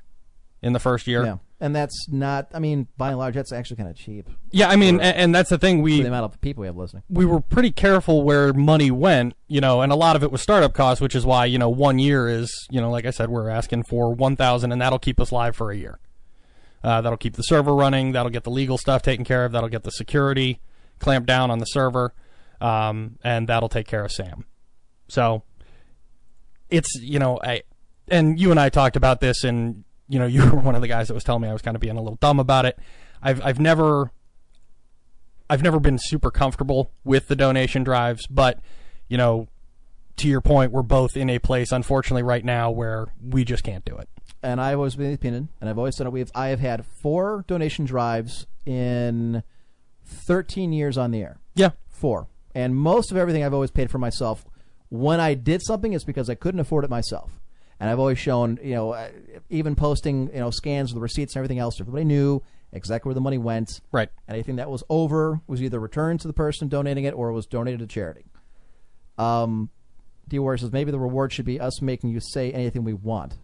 [0.62, 1.24] in the first year.
[1.24, 2.48] Yeah, and that's not.
[2.52, 5.34] I mean, by and large, that's actually kind of cheap Yeah, I mean, and, and
[5.34, 7.04] that's the thing for we the amount of people we have listening.
[7.08, 10.42] we were pretty careful where money went, you know, and a lot of it was
[10.42, 13.30] startup costs, which is why you know one year is you know like I said
[13.30, 16.00] we're asking for one thousand, and that'll keep us live for a year.
[16.82, 18.10] Uh, that'll keep the server running.
[18.10, 19.52] That'll get the legal stuff taken care of.
[19.52, 20.60] That'll get the security
[20.98, 22.12] clamped down on the server,
[22.60, 24.46] um, and that'll take care of Sam.
[25.06, 25.44] So
[26.70, 27.62] it's you know I
[28.08, 30.88] and you and I talked about this, and you know you were one of the
[30.88, 32.78] guys that was telling me I was kind of being a little dumb about it.
[33.22, 34.10] I've I've never
[35.48, 38.60] I've never been super comfortable with the donation drives, but
[39.08, 39.48] you know,
[40.16, 43.84] to your point, we're both in a place, unfortunately, right now where we just can't
[43.84, 44.08] do it.
[44.42, 46.12] and I've always been the opinion, and I've always said it.
[46.12, 49.42] We've I have had four donation drives in
[50.04, 51.38] thirteen years on the air.
[51.54, 54.44] Yeah, Four, and most of everything I've always paid for myself.
[54.88, 57.40] When I did something, it's because I couldn't afford it myself,
[57.82, 59.08] and I've always shown, you know, uh,
[59.50, 61.80] even posting, you know, scans of the receipts and everything else.
[61.80, 62.40] Everybody knew
[62.72, 63.80] exactly where the money went.
[63.90, 64.08] right.
[64.28, 67.44] Anything that was over was either returned to the person donating it or it was
[67.44, 68.24] donated to charity.
[69.18, 69.68] Um,
[70.28, 73.36] D Warrior says maybe the reward should be us making you say anything we want.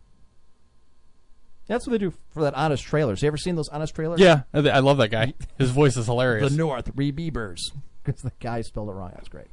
[1.66, 3.20] That's what they do for that honest trailers.
[3.20, 4.20] You ever seen those honest trailers?
[4.20, 5.34] Yeah, I I love that guy.
[5.58, 6.48] His voice is hilarious.
[6.52, 7.72] The North, Rebeebers.
[8.04, 9.10] Because the guy spelled it wrong.
[9.16, 9.48] That's great.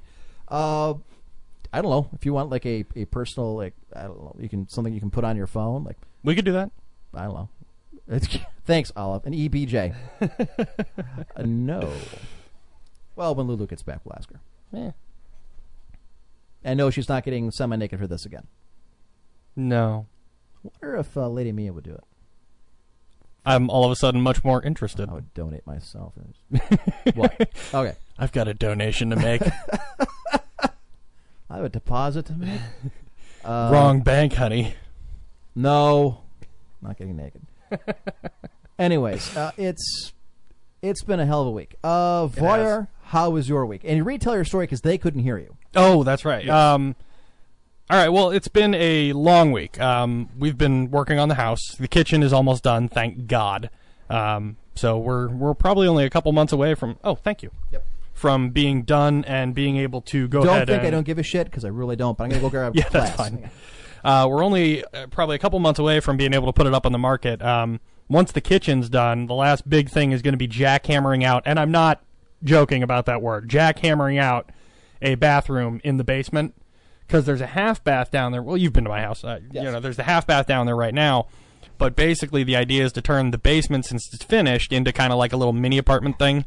[0.48, 0.94] Uh,
[1.76, 2.10] I don't know.
[2.14, 5.02] If you want like a, a personal, like, I don't know, you can something you
[5.02, 6.72] can put on your phone, like, we could do that.
[7.14, 7.50] I don't know.
[8.08, 9.26] It's, thanks, Olive.
[9.26, 9.94] An EBJ.
[11.38, 11.92] Uh, no.
[13.18, 14.40] Well, when Lulu gets back, we'll ask her.
[14.72, 14.92] Yeah.
[16.64, 18.48] And no, she's not getting semi naked for this again.
[19.54, 20.08] No.
[20.64, 22.04] I wonder if uh, Lady Mia would do it.
[23.46, 25.10] I'm all of a sudden much more interested.
[25.10, 26.14] I would donate myself.
[27.16, 27.50] what?
[27.74, 27.96] Okay.
[28.18, 29.42] I've got a donation to make.
[31.50, 32.60] I have a deposit to make.
[33.46, 34.74] Wrong bank, honey.
[35.56, 36.22] No,
[36.82, 37.42] not getting naked.
[38.80, 40.14] Anyways, uh, it's
[40.82, 41.76] it's been a hell of a week.
[41.84, 43.82] Uh, Varyar, how was your week?
[43.84, 45.56] And you retell your story because they couldn't hear you.
[45.76, 46.48] Oh, that's right.
[46.50, 46.96] Um,
[47.90, 48.10] all right.
[48.10, 49.80] Well, it's been a long week.
[49.80, 51.62] Um, we've been working on the house.
[51.80, 53.70] The kitchen is almost done, thank God.
[54.10, 56.98] Um, so we're we're probably only a couple months away from.
[57.04, 57.52] Oh, thank you.
[57.72, 57.86] Yep.
[58.16, 61.24] From being done and being able to go Don't ahead think I don't give a
[61.24, 62.18] shit because I really don't.
[62.18, 63.10] But I'm gonna go grab Yeah, class.
[63.10, 63.52] that's fine.
[64.04, 66.74] Uh, we're only uh, probably a couple months away from being able to put it
[66.74, 67.42] up on the market.
[67.42, 71.44] Um, once the kitchen's done, the last big thing is going to be jackhammering out,
[71.46, 72.04] and I'm not
[72.44, 74.50] joking about that word, jackhammering out
[75.02, 76.56] a bathroom in the basement
[77.06, 78.42] because there's a half bath down there.
[78.42, 79.80] Well, you've been to my house, uh, you know.
[79.80, 81.28] There's the half bath down there right now,
[81.78, 85.20] but basically the idea is to turn the basement, since it's finished, into kind of
[85.20, 86.46] like a little mini apartment thing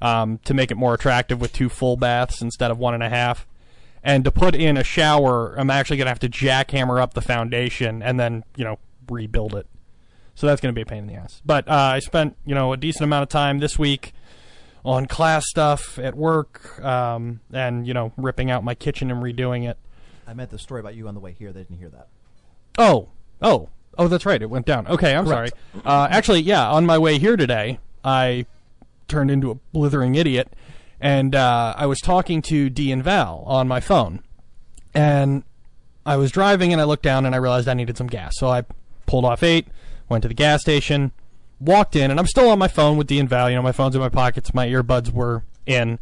[0.00, 3.08] um, to make it more attractive with two full baths instead of one and a
[3.08, 3.46] half.
[4.02, 7.20] And to put in a shower, I'm actually going to have to jackhammer up the
[7.20, 8.78] foundation and then, you know,
[9.10, 9.66] rebuild it.
[10.34, 11.42] So that's going to be a pain in the ass.
[11.44, 14.12] But uh, I spent, you know, a decent amount of time this week
[14.84, 19.68] on class stuff at work um, and, you know, ripping out my kitchen and redoing
[19.68, 19.76] it.
[20.28, 21.52] I meant the story about you on the way here.
[21.52, 22.06] They didn't hear that.
[22.78, 23.08] Oh,
[23.42, 24.40] oh, oh, that's right.
[24.40, 24.86] It went down.
[24.86, 25.54] Okay, I'm Correct.
[25.74, 25.84] sorry.
[25.84, 28.46] Uh, actually, yeah, on my way here today, I
[29.08, 30.52] turned into a blithering idiot,
[31.00, 34.22] and uh, I was talking to Dee and Val on my phone,
[34.94, 35.42] and
[36.06, 38.48] I was driving, and I looked down, and I realized I needed some gas, so
[38.48, 38.64] I
[39.06, 39.66] pulled off eight,
[40.08, 41.12] went to the gas station,
[41.60, 43.50] walked in, and I'm still on my phone with Dee and Val.
[43.50, 45.98] You know, my phone's in my pockets, my earbuds were in.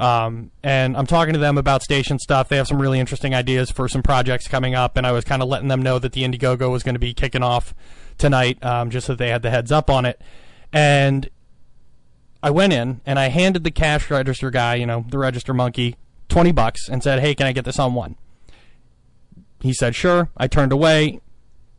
[0.00, 2.48] Um, and I'm talking to them about station stuff.
[2.48, 5.40] They have some really interesting ideas for some projects coming up, and I was kind
[5.40, 7.74] of letting them know that the Indiegogo was going to be kicking off
[8.18, 10.20] tonight, um, just so they had the heads up on it.
[10.72, 11.28] And
[12.44, 15.96] I went in and I handed the cash register guy, you know, the register monkey,
[16.28, 18.16] twenty bucks, and said, "Hey, can I get this on one?"
[19.60, 21.20] He said, "Sure." I turned away,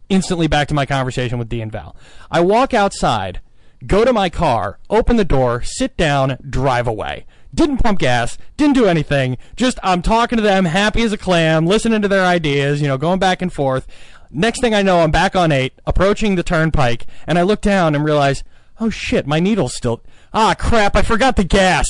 [0.09, 1.95] instantly back to my conversation with Dee and Val.
[2.31, 3.41] I walk outside,
[3.85, 7.27] go to my car, open the door, sit down, drive away.
[7.53, 9.37] Didn't pump gas, didn't do anything.
[9.55, 12.97] Just I'm talking to them, happy as a clam, listening to their ideas, you know,
[12.97, 13.85] going back and forth.
[14.31, 17.93] Next thing I know, I'm back on eight, approaching the turnpike, and I look down
[17.93, 18.43] and realize,
[18.79, 20.01] oh shit, my needle's still.
[20.33, 21.85] Ah, crap, I forgot the gas.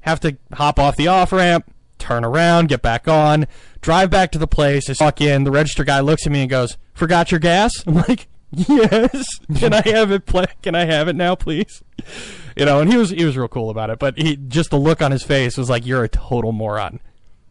[0.00, 3.46] Have to hop off the off ramp, turn around, get back on,
[3.80, 4.88] drive back to the place.
[4.88, 5.44] I walk in.
[5.44, 9.26] The register guy looks at me and goes, "Forgot your gas?" I'm like, "Yes.
[9.56, 10.24] Can I have it?
[10.62, 11.82] Can I have it now, please?"
[12.56, 14.00] You know, and he was he was real cool about it.
[14.00, 16.98] But he just the look on his face was like, "You're a total moron."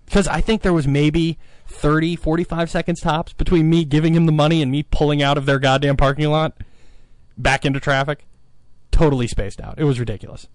[0.05, 4.31] Because I think there was maybe 30, 45 seconds tops between me giving him the
[4.31, 6.57] money and me pulling out of their goddamn parking lot
[7.37, 8.25] back into traffic.
[8.99, 9.75] Totally spaced out.
[9.77, 10.49] It was ridiculous.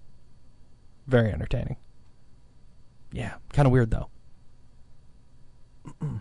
[1.06, 1.76] Very entertaining.
[3.10, 4.10] Yeah, kind of weird though.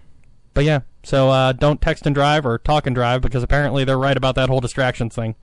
[0.54, 4.00] but yeah, so uh, don't text and drive or talk and drive because apparently they're
[4.00, 5.36] right about that whole distractions thing.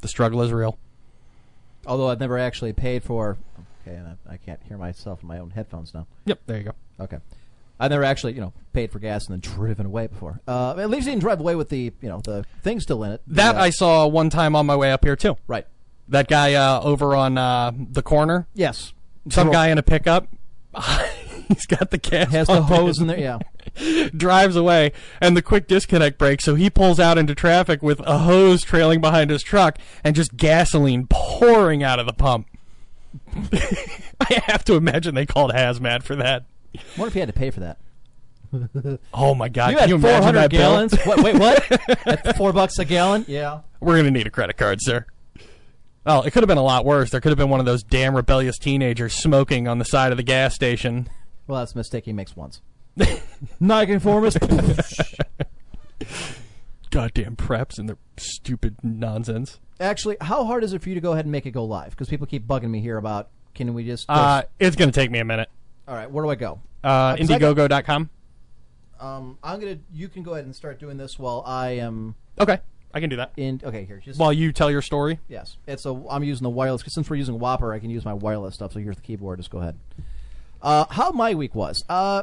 [0.00, 0.76] The struggle is real.
[1.86, 3.38] Although I've never actually paid for.
[3.86, 6.08] Okay, and I, I can't hear myself in my own headphones now.
[6.24, 6.72] Yep, there you go.
[6.98, 7.18] Okay.
[7.78, 10.40] I've never actually, you know, paid for gas and then driven away before.
[10.48, 13.12] Uh, at least you didn't drive away with the, you know, the thing still in
[13.12, 13.22] it.
[13.28, 15.36] The, That uh, I saw one time on my way up here too.
[15.46, 15.68] right.
[16.08, 18.92] That guy uh, over on uh, the corner, Yes.
[19.30, 20.28] some Dro- guy in a pickup.
[21.48, 23.18] He's got the gas has the pump hose in there.
[23.18, 23.38] Yeah.
[24.16, 28.18] drives away, and the quick disconnect breaks, so he pulls out into traffic with a
[28.18, 32.46] hose trailing behind his truck and just gasoline pouring out of the pump.
[33.52, 36.44] I have to imagine they called hazmat for that.
[36.76, 37.78] I wonder if he had to pay for that.
[39.12, 39.70] Oh my god!
[39.70, 40.60] You Can had you four imagine hundred that bill?
[40.60, 40.94] gallons.
[41.04, 42.06] what, wait, what?
[42.06, 43.24] At four bucks a gallon?
[43.26, 43.60] Yeah.
[43.80, 45.06] We're gonna need a credit card, sir.
[46.06, 47.10] Oh, it could have been a lot worse.
[47.10, 50.18] There could have been one of those damn rebellious teenagers smoking on the side of
[50.18, 51.08] the gas station.
[51.46, 52.60] Well, that's a mistake he makes once.
[53.60, 54.38] Nonconformist.
[56.90, 59.58] Goddamn preps and their stupid nonsense.
[59.80, 61.90] Actually, how hard is it for you to go ahead and make it go live?
[61.90, 64.06] Because people keep bugging me here about can we just?
[64.08, 65.48] Uh, it's gonna take me a minute.
[65.88, 66.60] all right, where do I go?
[66.82, 68.10] Uh, got- Indiegogo.com.
[69.00, 69.78] Um, I'm gonna.
[69.92, 72.58] You can go ahead and start doing this while I am Okay,
[72.94, 73.32] I can do that.
[73.36, 73.60] in.
[73.62, 74.00] Okay, here.
[74.04, 75.18] Just While you tell your story.
[75.28, 76.02] yes, it's a.
[76.08, 76.82] I'm using the wireless.
[76.86, 78.72] Since we're using Whopper, I can use my wireless stuff.
[78.72, 79.38] So here's the keyboard.
[79.38, 79.76] Just go ahead.
[80.62, 81.84] Uh, how my week was.
[81.88, 82.22] Uh,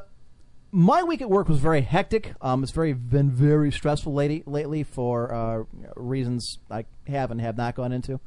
[0.72, 2.34] my week at work was very hectic.
[2.42, 4.44] Um, it's very been very stressful lately.
[4.46, 5.64] Lately for uh,
[5.96, 8.22] reasons I have and have not gone into.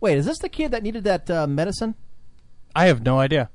[0.00, 1.94] Wait, is this the kid that needed that uh, medicine?
[2.74, 3.48] I have no idea.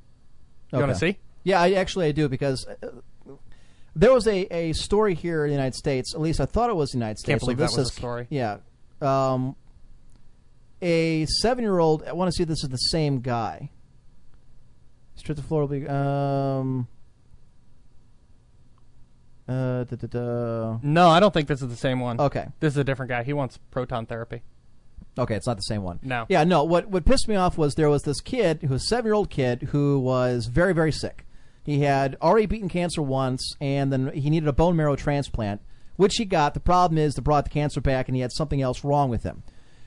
[0.71, 1.17] You want to see?
[1.43, 2.87] Yeah, I actually I do because uh,
[3.95, 6.13] there was a, a story here in the United States.
[6.13, 7.29] At least I thought it was the United States.
[7.29, 8.27] Can't so believe this that was says- a story.
[8.29, 8.57] Yeah,
[9.01, 9.55] um,
[10.81, 12.03] a seven-year-old.
[12.03, 13.69] I want to see if this is the same guy.
[15.15, 15.87] Strip the floor will be.
[15.87, 16.87] Um.
[19.47, 20.77] Uh, da, da, da.
[20.83, 22.21] No, I don't think this is the same one.
[22.21, 22.45] Okay.
[22.59, 23.23] This is a different guy.
[23.23, 24.43] He wants proton therapy.
[25.17, 25.99] Okay, it's not the same one.
[26.03, 26.27] No.
[26.29, 26.63] Yeah, no.
[26.63, 29.15] What what pissed me off was there was this kid who was a seven year
[29.15, 31.25] old kid who was very very sick.
[31.69, 35.61] He had already beaten cancer once, and then he needed a bone marrow transplant,
[35.97, 36.55] which he got.
[36.55, 39.21] The problem is they brought the cancer back, and he had something else wrong with
[39.21, 39.43] him.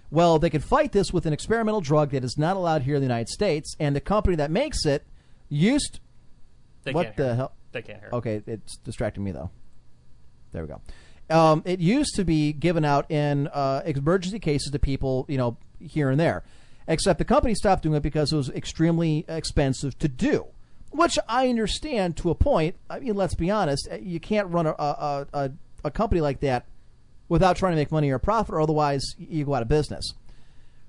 [0.08, 3.00] Well, they could fight this with an experimental drug that is not allowed here in
[3.00, 5.04] the United States, and the company that makes it
[5.48, 5.98] used.
[6.84, 7.52] They what the hell?
[7.72, 8.10] They can't hear.
[8.12, 9.50] Okay, it's distracting me though.
[10.52, 10.80] There we go.
[11.36, 15.56] Um, it used to be given out in uh, emergency cases to people, you know,
[15.80, 16.44] here and there.
[16.86, 20.46] Except the company stopped doing it because it was extremely expensive to do,
[20.92, 22.76] which I understand to a point.
[22.88, 25.50] I mean, let's be honest, uh, you can't run a a, a,
[25.84, 26.66] a company like that
[27.28, 30.14] without trying to make money or profit, or otherwise you go out of business.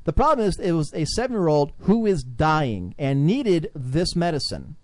[0.06, 4.16] The problem is, it was a seven year old who is dying and needed this
[4.16, 4.76] medicine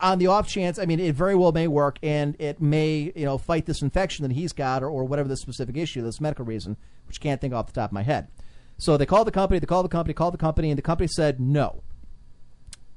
[0.00, 3.24] on the off chance, I mean, it very well may work, and it may, you
[3.24, 6.44] know, fight this infection that he's got, or, or whatever the specific issue, this medical
[6.44, 8.28] reason, which can't think off the top of my head.
[8.78, 11.08] So they called the company, they called the company, called the company, and the company
[11.08, 11.82] said no.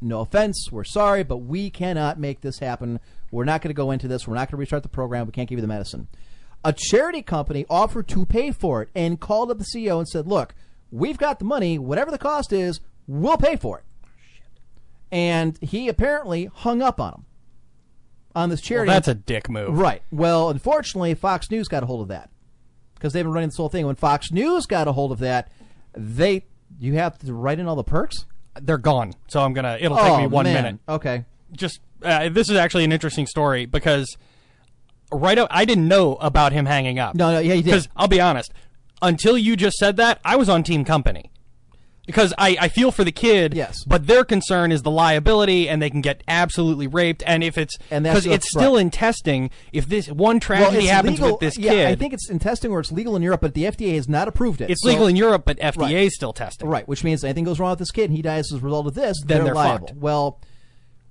[0.02, 3.00] No offense, we're sorry, but we cannot make this happen.
[3.32, 4.28] We're not going to go into this.
[4.28, 5.26] We're not going to restart the program.
[5.26, 6.08] We can't give you the medicine.
[6.64, 10.26] A charity company offered to pay for it and called up the CEO and said,
[10.28, 10.56] "Look,
[10.92, 11.78] we've got the money.
[11.78, 13.84] Whatever the cost is, we'll pay for it."
[15.12, 17.26] and he apparently hung up on him
[18.36, 18.92] on this Well, charity.
[18.92, 19.76] that's a dick move.
[19.78, 20.04] right.
[20.12, 22.30] Well, unfortunately, Fox News got a hold of that
[22.94, 23.88] because they've been running this whole thing.
[23.88, 25.52] When Fox News got a hold of that,
[25.94, 26.46] they
[26.80, 28.26] you have to write in all the perks.
[28.62, 29.14] They're gone.
[29.28, 29.78] So I'm gonna.
[29.80, 30.54] It'll take oh me one man.
[30.54, 30.80] minute.
[30.88, 31.26] Okay.
[31.52, 34.18] Just uh, this is actually an interesting story because
[35.12, 37.16] right up, I didn't know about him hanging up.
[37.16, 37.66] No, no, yeah, you did.
[37.66, 38.52] Because I'll be honest,
[39.02, 41.32] until you just said that, I was on Team Company.
[42.10, 43.84] Because I, I feel for the kid, Yes.
[43.86, 47.22] but their concern is the liability, and they can get absolutely raped.
[47.28, 51.20] And if it's And because it's still in testing, if this one tragedy it's happens
[51.20, 51.34] legal.
[51.34, 53.54] with this yeah, kid, I think it's in testing where it's legal in Europe, but
[53.54, 54.72] the FDA has not approved it.
[54.72, 55.96] it's So- legal in Europe, but FDA Right.
[55.98, 56.68] is still testing.
[56.68, 58.88] Right, which means anything goes wrong with this kid and he dies as a result
[58.88, 59.88] of this, Then they're, they're liable.
[59.90, 60.00] fucked.
[60.00, 60.40] Well,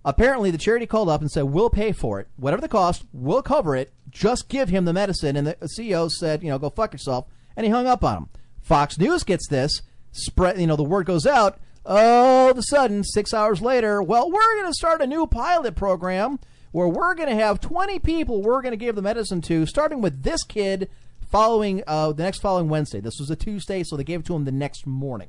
[0.04, 3.04] apparently the charity called up and said, "We'll pay for it, whatever the cost.
[3.12, 3.92] We'll cover it.
[4.10, 7.64] Just give him the medicine." And the CEO said, "You know, go fuck yourself," and
[7.64, 8.28] he hung up on him.
[8.60, 9.80] Fox News gets this,
[10.12, 10.60] spread.
[10.60, 11.60] You know, the word goes out.
[11.84, 15.74] All of a sudden, six hours later, well, we're going to start a new pilot
[15.74, 16.38] program
[16.70, 20.02] where we're going to have 20 people we're going to give the medicine to, starting
[20.02, 20.90] with this kid,
[21.30, 23.00] following uh, the next following Wednesday.
[23.00, 25.28] This was a Tuesday, so they gave it to him the next morning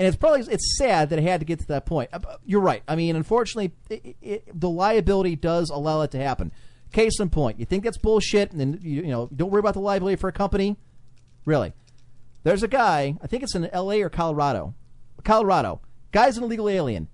[0.00, 2.08] and it's probably it's sad that it had to get to that point.
[2.10, 2.82] Uh, You're right.
[2.88, 6.52] I mean, unfortunately, it, it, the liability does allow it to happen.
[6.90, 9.74] Case in point, you think that's bullshit, and then you, you know don't worry about
[9.74, 10.78] the liability for a company.
[11.44, 11.74] Really,
[12.42, 13.16] there's a guy.
[13.22, 14.02] I think it's in L.A.
[14.02, 14.74] or Colorado.
[15.24, 15.80] Colorado.
[16.12, 17.08] Guy's an illegal alien.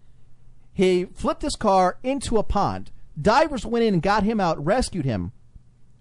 [0.73, 2.91] He flipped his car into a pond.
[3.21, 5.33] Divers went in and got him out, rescued him.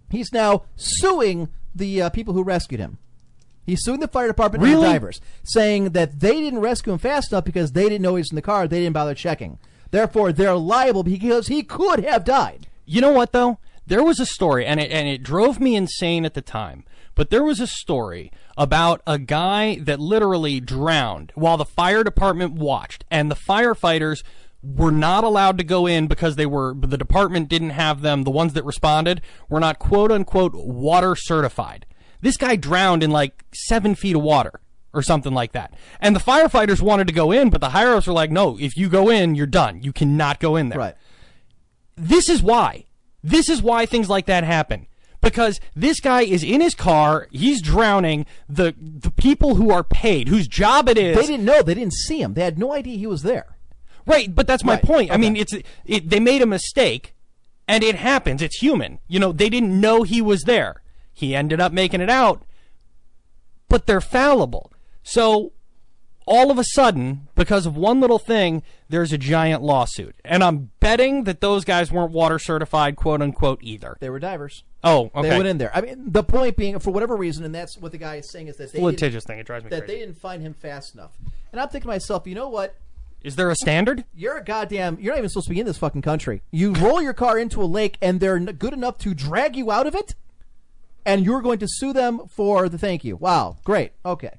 [0.09, 2.97] He's now suing the uh, people who rescued him.
[3.65, 7.31] He's suing the fire department and the divers, saying that they didn't rescue him fast
[7.31, 8.67] enough because they didn't know he was in the car.
[8.67, 9.57] They didn't bother checking.
[9.89, 12.67] Therefore, they're liable because he could have died.
[12.85, 13.57] You know what though?
[13.87, 16.83] There was a story, and it and it drove me insane at the time.
[17.15, 22.53] But there was a story about a guy that literally drowned while the fire department
[22.53, 24.23] watched, and the firefighters
[24.63, 28.23] were not allowed to go in because they were the department didn't have them.
[28.23, 31.85] The ones that responded were not quote unquote water certified.
[32.21, 34.59] This guy drowned in like seven feet of water
[34.93, 35.73] or something like that.
[35.99, 38.77] And the firefighters wanted to go in, but the higher ups were like, no, if
[38.77, 39.83] you go in, you're done.
[39.83, 40.95] You cannot go in there Right.
[41.97, 42.85] this is why.
[43.23, 44.87] This is why things like that happen.
[45.25, 48.25] Because this guy is in his car, he's drowning.
[48.47, 51.61] The the people who are paid, whose job it is, They didn't know.
[51.61, 52.35] They didn't see him.
[52.35, 53.57] They had no idea he was there.
[54.05, 54.33] right?
[54.33, 55.11] But that's my Right, point.
[55.11, 55.53] I mean, it's
[55.85, 57.15] it, they made a mistake,
[57.67, 58.41] and it happens.
[58.41, 58.99] It's human.
[59.07, 60.81] You know, they didn't know he was there.
[61.11, 62.43] He ended up making it out,
[63.67, 64.71] but they're fallible.
[65.01, 65.53] So
[66.27, 70.15] all of a sudden, because of one little thing, there's a giant lawsuit.
[70.25, 73.95] And I'm betting that those guys weren't water certified, quote unquote, either.
[73.99, 74.63] They were divers.
[74.85, 75.29] Oh, okay.
[75.29, 75.75] They went in there.
[75.75, 78.47] I mean, the point being, for whatever reason, and that's what the guy is saying
[78.49, 79.39] is that they didn't, litigious thing.
[79.39, 79.93] It drives me that crazy.
[79.93, 81.17] they didn't find him fast enough.
[81.51, 82.75] And I'm thinking to myself, you know what?
[83.23, 84.05] Is there a standard?
[84.13, 84.99] You're a goddamn.
[85.01, 86.43] You're not even supposed to be in this fucking country.
[86.51, 89.87] You roll your car into a lake, and they're good enough to drag you out
[89.87, 90.13] of it,
[91.03, 93.15] and you're going to sue them for the thank you.
[93.15, 93.93] Wow, great.
[94.05, 94.37] Okay.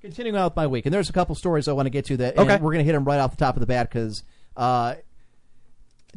[0.00, 2.16] Continuing on with my week, and there's a couple stories I want to get to
[2.16, 2.36] that.
[2.36, 2.56] Okay.
[2.56, 4.24] we're going to hit them right off the top of the bat because
[4.56, 4.96] uh,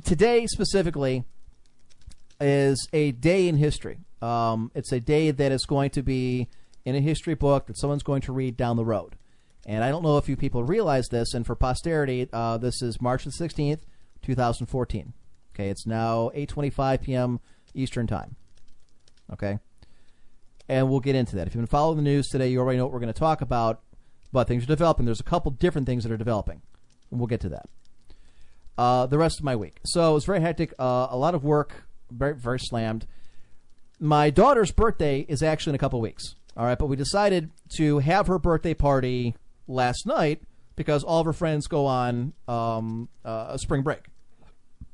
[0.04, 1.24] today specifically
[2.40, 4.00] is a day in history.
[4.22, 6.50] Um, it's a day that is going to be
[6.84, 9.16] in a history book that someone's going to read down the road.
[9.66, 13.02] And I don't know if you people realize this, and for posterity, uh, this is
[13.02, 13.82] March the 16th,
[14.22, 15.14] 2014.
[15.54, 17.40] Okay, it's now 8:25 p.m.
[17.74, 18.36] Eastern Time.
[19.34, 19.58] Okay,
[20.70, 21.48] and we'll get into that.
[21.48, 23.42] If you've been following the news today, you already know what we're going to talk
[23.42, 23.82] about.
[24.32, 25.06] But things are developing.
[25.06, 26.62] There's a couple different things that are developing,
[27.10, 27.70] and we'll get to that.
[28.78, 30.74] Uh, the rest of my week, so it was very hectic.
[30.78, 33.08] Uh, a lot of work, very very slammed.
[34.00, 36.36] My daughter's birthday is actually in a couple weeks.
[36.58, 39.36] All right, but we decided to have her birthday party
[39.68, 40.42] last night
[40.76, 44.06] because all of her friends go on um, uh, a spring break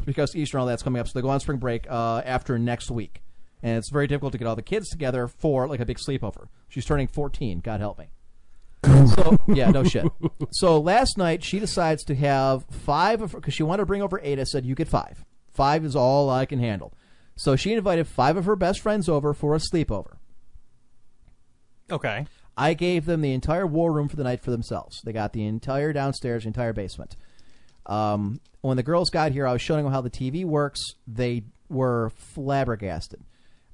[0.06, 1.08] because Easter and all that's coming up.
[1.08, 3.22] So they go on spring break uh, after next week,
[3.62, 6.48] and it's very difficult to get all the kids together for like a big sleepover.
[6.68, 7.60] She's turning 14.
[7.60, 8.10] God help me.
[9.16, 10.06] so yeah, no shit.
[10.52, 14.20] So last night she decides to have five of because she wanted to bring over
[14.24, 14.40] eight.
[14.40, 15.24] I said you get five.
[15.54, 16.94] Five is all I can handle.
[17.42, 20.18] So she invited five of her best friends over for a sleepover.
[21.90, 22.28] Okay.
[22.56, 25.02] I gave them the entire war room for the night for themselves.
[25.04, 27.16] They got the entire downstairs, the entire basement.
[27.88, 30.80] Um, when the girls got here, I was showing them how the TV works.
[31.08, 33.24] They were flabbergasted.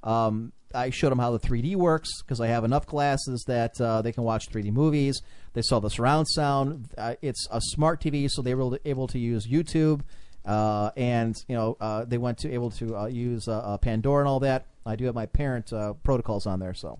[0.02, 4.00] Um, I showed them how the 3D works because I have enough glasses that uh,
[4.00, 5.20] they can watch 3D movies.
[5.52, 6.88] They saw the surround sound.
[6.96, 10.00] Uh, it's a smart TV, so they were able to use YouTube.
[10.48, 14.22] Uh, and you know uh, they went to able to uh, use uh, uh, Pandora
[14.22, 14.64] and all that.
[14.86, 16.98] I do have my parent uh, protocols on there, so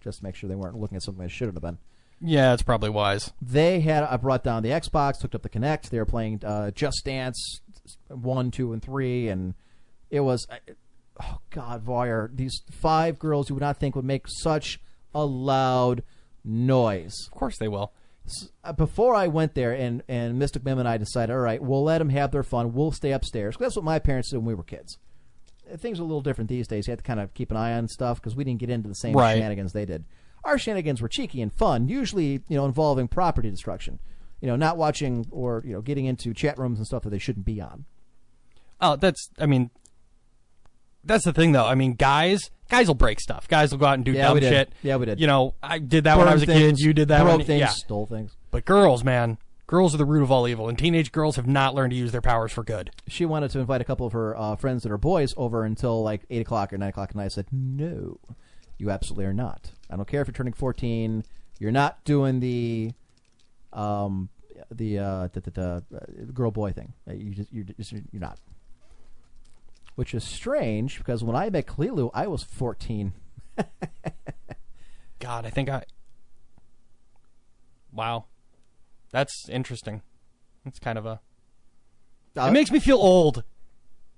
[0.00, 1.76] just to make sure they weren't looking at something they shouldn't have been.
[2.22, 3.34] Yeah, it's probably wise.
[3.42, 5.90] They had I brought down the Xbox, hooked up the Kinect.
[5.90, 7.60] They were playing uh, Just Dance
[8.08, 9.52] one, two, and three, and
[10.10, 10.46] it was
[11.22, 12.34] oh god, Varyar.
[12.34, 14.80] These five girls you would not think would make such
[15.14, 16.02] a loud
[16.46, 17.12] noise.
[17.26, 17.92] Of course they will.
[18.64, 21.84] Uh, Before I went there, and and Mystic Mim and I decided, all right, we'll
[21.84, 22.72] let them have their fun.
[22.72, 23.56] We'll stay upstairs.
[23.56, 24.98] 'Cause that's what my parents did when we were kids.
[25.72, 26.86] Uh, Things are a little different these days.
[26.86, 28.88] You have to kind of keep an eye on stuff because we didn't get into
[28.88, 29.34] the same Right.
[29.34, 30.04] shenanigans they did.
[30.44, 33.98] Our shenanigans were cheeky and fun, usually you know involving property destruction.
[34.40, 37.18] You know, not watching or you know getting into chat rooms and stuff that they
[37.18, 37.84] shouldn't be on.
[38.80, 39.30] Oh, that's.
[39.38, 39.70] I mean,
[41.02, 41.64] that's the thing, though.
[41.64, 43.48] I mean, guys, guys will break stuff.
[43.48, 44.72] Guys will go out and do Yeah, dumb shit.
[44.82, 45.20] Yeah, we did.
[45.20, 46.84] You know, I did that when I was a things, kid.
[46.86, 47.68] You did that broke when things, yeah.
[47.68, 48.36] stole things.
[48.50, 51.74] But girls, man, girls are the root of all evil, and teenage girls have not
[51.74, 52.90] learned to use their powers for good.
[53.08, 56.02] she wanted to invite a couple of her uh, friends that are boys over until
[56.02, 58.18] like eight o'clock or nine o'clock, and I said, "No,
[58.78, 59.72] you absolutely are not.
[59.90, 61.24] I don't care if you're turning fourteen.
[61.58, 62.92] You're not doing the,
[63.72, 64.28] um,
[64.70, 66.92] the uh, the, the, the uh, girl boy thing.
[67.10, 68.38] You just you're just, you're not."
[69.96, 73.12] Which is strange because when I met Kalilu, I was fourteen.
[75.18, 75.84] God, I think I.
[77.92, 78.26] Wow,
[79.10, 80.02] that's interesting.
[80.64, 81.20] It's kind of a.
[82.36, 83.42] Uh, It makes me feel old.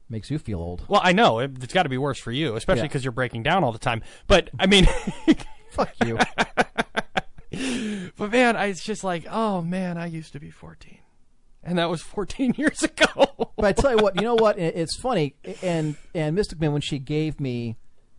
[0.09, 0.85] makes you feel old.
[0.89, 2.87] Well, I know it, it's got to be worse for you, especially Yeah.
[2.89, 4.03] because you're breaking down all the time.
[4.27, 4.87] But I mean,
[5.71, 6.19] Fuck you.
[8.17, 10.99] but man, I, it's just like, oh man, I used to be 14,
[11.63, 13.53] and that was 14 years ago.
[13.57, 14.59] But I tell you what, you know what?
[14.59, 15.35] It's funny.
[15.63, 17.77] And and Mystic Mim, when she gave me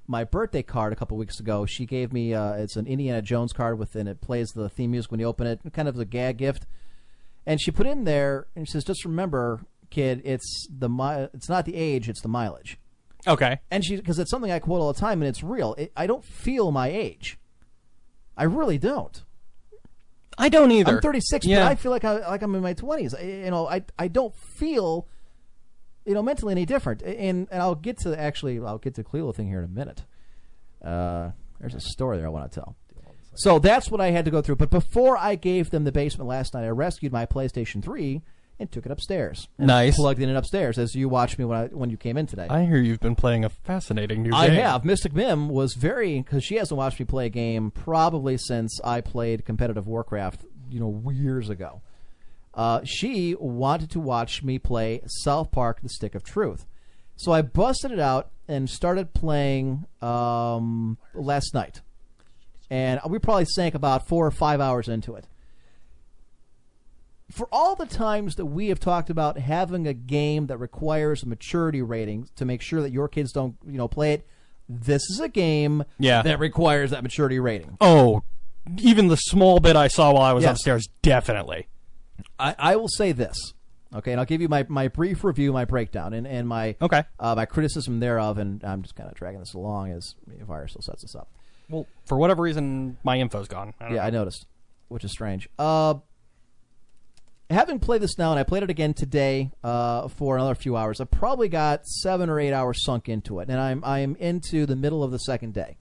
[0.07, 3.53] my birthday card a couple weeks ago, she gave me uh, it's an Indiana Jones
[3.53, 6.05] card with and it plays the theme music when you open it, kind of a
[6.05, 6.65] gag gift.
[7.45, 11.49] And she put in there and she says, "Just remember, kid, it's the mi- it's
[11.49, 12.77] not the age, it's the mileage."
[13.27, 15.73] okay, And she because it's something I quote all the time, and it's real.
[15.77, 17.37] It, I don't feel my age.
[18.37, 19.23] I really don't.
[20.39, 20.95] I don't either.
[20.95, 21.63] I'm 36, Yeah.
[21.63, 23.13] but I feel like I like I'm in my 20s.
[23.17, 25.07] I, you know, I I don't feel
[26.05, 27.01] you know mentally any different.
[27.03, 30.03] And and I'll get to actually I'll get to Cleo thing here in a minute.
[30.83, 32.75] Uh, there's a story there I want to tell.
[33.35, 34.55] So that's what I had to go through.
[34.55, 38.21] But before I gave them the basement last night, I rescued my PlayStation 3
[38.59, 39.47] and took it upstairs.
[39.57, 39.95] And Nice.
[39.95, 42.47] Plugged in it upstairs as you watched me when I when you came in today.
[42.49, 44.39] I hear you've been playing a fascinating new game.
[44.39, 44.83] I have.
[44.83, 49.01] Mystic Mim was very because she hasn't watched me play a game probably since I
[49.01, 51.81] played competitive Warcraft, you know, years ago.
[52.53, 56.65] Uh, she wanted to watch me play South Park: The Stick of Truth,
[57.15, 61.81] so I busted it out and started playing um, last night,
[62.69, 65.27] and we probably sank about four or five hours into it.
[67.31, 71.27] For all the times that we have talked about having a game that requires a
[71.27, 74.27] maturity rating to make sure that your kids don't, you know, play it,
[74.67, 76.21] this is a game Yeah.
[76.23, 77.77] that requires that maturity rating.
[77.81, 78.23] Oh,
[78.77, 80.53] even the small bit I saw while I was Yes.
[80.57, 81.67] upstairs, definitely.
[82.39, 83.53] I, I will say this,
[83.95, 87.03] okay, and I'll give you my, my brief review, my breakdown, and, and my Okay.
[87.19, 90.15] uh, my criticism thereof, and I'm just kind of dragging this along as
[90.47, 91.29] Fire still sets this up.
[91.69, 93.73] Well, for whatever reason, my info's gone.
[93.79, 94.01] I Yeah, know.
[94.01, 94.45] I noticed,
[94.87, 95.47] which is strange.
[95.59, 95.95] Uh,
[97.49, 101.01] having played this now, and I played it again today uh, for another few hours.
[101.01, 104.75] I've probably got seven or eight hours sunk into it, and I'm I'm into the
[104.75, 105.77] middle of the second day.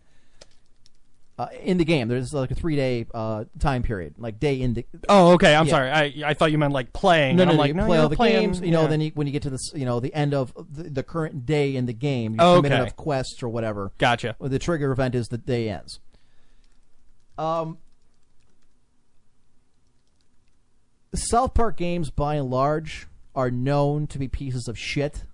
[1.39, 2.09] uh, in the game.
[2.09, 4.87] There's like a three day uh, time period, like day in the.
[5.09, 5.55] Oh, okay.
[5.55, 5.71] I'm Yeah.
[5.71, 5.91] sorry.
[5.91, 7.37] I I thought you meant like playing.
[7.37, 8.61] No, and no, I'm no, like, you no, play all the playing, games.
[8.61, 8.89] You know, yeah.
[8.89, 11.47] then you, when you get to this, you know, the end of the, the current
[11.47, 12.81] day in the game, you Oh, commit okay.
[12.83, 13.93] enough quests or whatever.
[13.99, 14.35] Gotcha.
[14.41, 16.01] The trigger event is the day ends.
[17.39, 17.79] Um,
[20.97, 25.25] the South Park games, by and large, are known to be pieces of shit.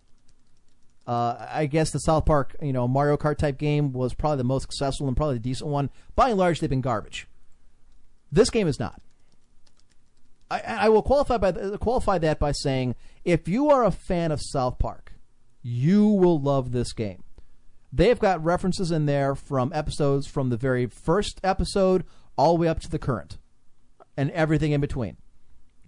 [1.07, 4.45] Uh, I guess the South Park, you know, Mario Kart type game was probably the
[4.45, 5.91] most successful and probably the decent one.
[6.15, 7.27] By and large, they've been garbage.
[8.33, 9.01] This game is not.
[10.51, 12.95] I, I will qualify by qualify that by saying
[13.25, 15.13] if you are a fan of South Park,
[15.63, 17.23] you will love this game.
[17.93, 22.05] They've got references in there from episodes from the very first episode
[22.37, 23.39] all the way up to the current,
[24.17, 25.17] and everything in between.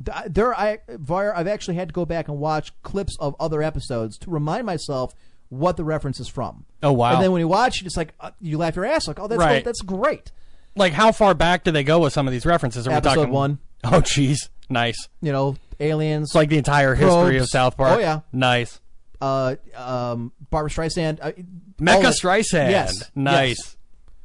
[0.04, 3.62] Th- There, I Var, I've actually had to go back and watch clips of other
[3.62, 5.14] episodes to remind myself
[5.48, 6.64] what the reference is from.
[6.82, 7.14] Oh, wow.
[7.14, 9.38] And then when you watch, it's like uh, you laugh your ass like, oh, that's
[9.38, 9.64] Right.
[9.64, 10.32] that's great.
[10.74, 12.86] Like, how far back do they go with some of these references?
[12.86, 13.58] Are we Episode talking one.
[13.84, 14.36] Oh, jeez.
[14.68, 15.08] Nice.
[15.22, 16.28] You know, aliens.
[16.30, 17.96] It's like the entire history of South Park.
[17.96, 18.20] Oh, yeah.
[18.32, 18.80] Nice.
[19.20, 21.18] uh, um, Barbra Streisand.
[21.22, 21.32] Uh,
[21.78, 22.70] that- Streisand.
[22.70, 23.58] Yes, Nice.
[23.58, 23.76] yes.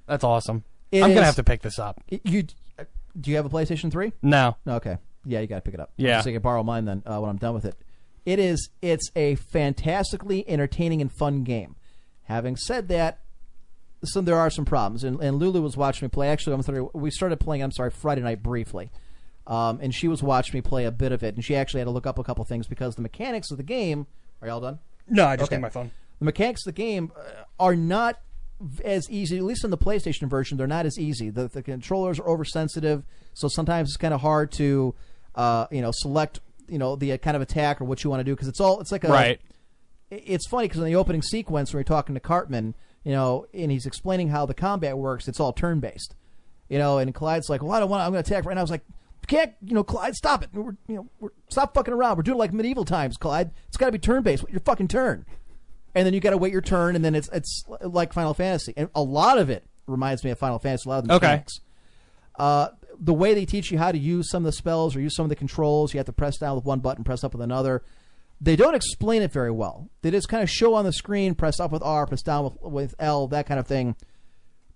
[0.07, 0.63] That's awesome.
[0.91, 2.01] It I'm gonna have to pick this up.
[2.09, 2.45] You
[2.77, 2.83] uh,
[3.19, 4.11] do you have a PlayStation Three?
[4.21, 4.57] No.
[4.67, 4.97] Okay.
[5.25, 5.91] Yeah, you got to pick it up.
[5.97, 6.21] Yeah.
[6.21, 7.75] So you can borrow mine then uh, when I'm done with it.
[8.25, 8.69] It is.
[8.81, 11.75] It's a fantastically entertaining and fun game.
[12.23, 13.19] Having said that,
[14.03, 16.29] some there are some problems, and, and Lulu was watching me play.
[16.29, 17.61] Actually, I'm sorry, we started playing.
[17.63, 18.89] I'm sorry, Friday night briefly,
[19.47, 21.85] um, and she was watching me play a bit of it, and she actually had
[21.85, 24.07] to look up a couple things because the mechanics of the game.
[24.41, 24.79] Are y'all done?
[25.07, 25.57] No, I just Okay.
[25.57, 25.91] take my phone.
[26.19, 28.19] The mechanics of the game uh, are not
[28.83, 29.37] as easy.
[29.37, 31.29] At least in the PlayStation version, they're not as easy.
[31.29, 33.03] The, the controllers are oversensitive,
[33.33, 34.95] so sometimes it's kind of hard to,
[35.35, 38.19] uh, you know, select, you know, the uh, kind of attack or what you want
[38.19, 39.41] to do because it's all it's like a Right.
[40.09, 43.71] It's funny because in the opening sequence when you're talking to Cartman, you know, and
[43.71, 46.15] he's explaining how the combat works, it's all turn based,
[46.67, 48.03] you know, and Clyde's like, "Well, I don't want.
[48.03, 48.83] I'm going to attack right now." I was like,
[49.27, 50.49] can't, you know, Clyde, stop it.
[50.53, 52.17] We're, you know, we're, stop fucking around.
[52.17, 53.51] We're doing it like medieval times, Clyde.
[53.69, 54.43] It's got to be turn based.
[54.49, 55.25] Your fucking turn."
[55.93, 58.73] and then you got to wait your turn, and then it's it's like Final Fantasy,
[58.77, 60.83] and a lot of it reminds me of Final Fantasy.
[60.87, 61.25] A lot of the Okay.
[61.27, 61.59] mechanics.
[62.39, 62.69] Uh,
[63.01, 65.25] the way they teach you how to use some of the spells or use some
[65.25, 67.81] of the controls, you have to press down with one button, press up with another.
[68.39, 69.89] They don't explain it very well.
[70.01, 72.61] They just kind of show on the screen, press up with R, press down with,
[72.61, 73.95] with L, that kind of thing.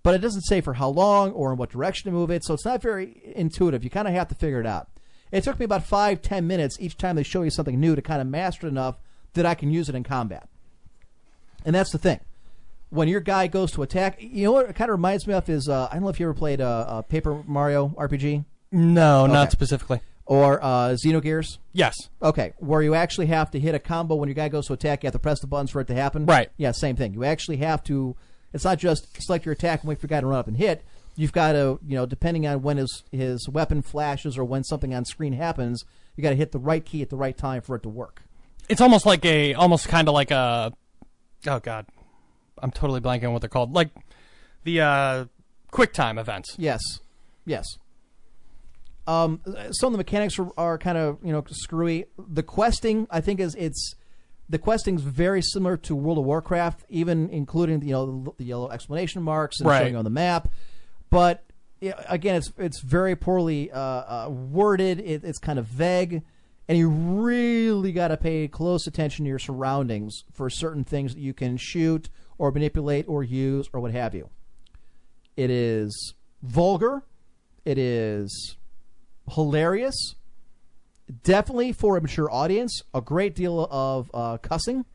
[0.02, 2.56] But it doesn't say for how long or in what direction to move it, so
[2.56, 3.84] it's not very intuitive.
[3.84, 4.90] You kind of have to figure it out.
[5.32, 8.02] It took me about five, ten minutes each time they show you something new to
[8.02, 8.98] kind of master it enough
[9.34, 10.48] that I can use it in combat.
[11.64, 12.20] And that's the thing.
[12.96, 15.48] When your guy goes to attack, you know what it kind of reminds me of
[15.50, 19.28] is uh, I don't know if you ever played uh, uh, Paper Mario RPG No,
[19.28, 20.00] not specifically.
[20.26, 21.58] or uh, Xenogears.
[21.74, 21.94] Yes.
[22.22, 25.04] Okay, where you actually have to hit a combo when your guy goes to attack,
[25.04, 26.26] you have to press the buttons for it to happen.
[26.26, 26.50] Right.
[26.58, 27.14] Yeah, same thing.
[27.14, 28.16] You actually have to.
[28.54, 30.56] It's not just select your attack and wait for your guy to run up and
[30.56, 30.86] hit.
[31.18, 34.94] You've got to, you know, depending on when his his weapon flashes or when something
[34.94, 35.84] on screen happens,
[36.16, 38.24] you got to hit the right key at the right time for it to work.
[38.70, 40.74] It's almost like a, almost kind of like a,
[41.48, 41.86] oh god,
[42.62, 43.74] I'm totally blanking on what they're called.
[43.74, 43.90] Like
[44.64, 45.26] the uh,
[45.72, 46.56] quick time events.
[46.58, 46.82] Yes,
[47.46, 47.66] yes.
[49.08, 49.42] Um,
[49.72, 52.06] some of the mechanics are, are kind of you know screwy.
[52.18, 53.94] The questing, I think, is it's
[54.50, 58.72] the questing's very similar to World of Warcraft, even including you know the, the yellow
[58.72, 59.80] explanation marks and Right.
[59.82, 60.50] showing on the map.
[61.12, 61.44] But
[61.82, 65.00] yeah, again, it's it's very poorly uh, uh, worded.
[65.00, 66.24] It, it's kind of vague,
[66.68, 71.22] and you really got to pay close attention to your surroundings for certain things that
[71.22, 74.30] you can shoot or manipulate or use or what have you.
[75.38, 76.14] It is
[76.44, 77.04] vulgar.
[77.66, 78.56] It is
[79.32, 80.16] hilarious.
[81.24, 82.82] Definitely for a mature audience.
[82.94, 84.86] A great deal of uh, cussing.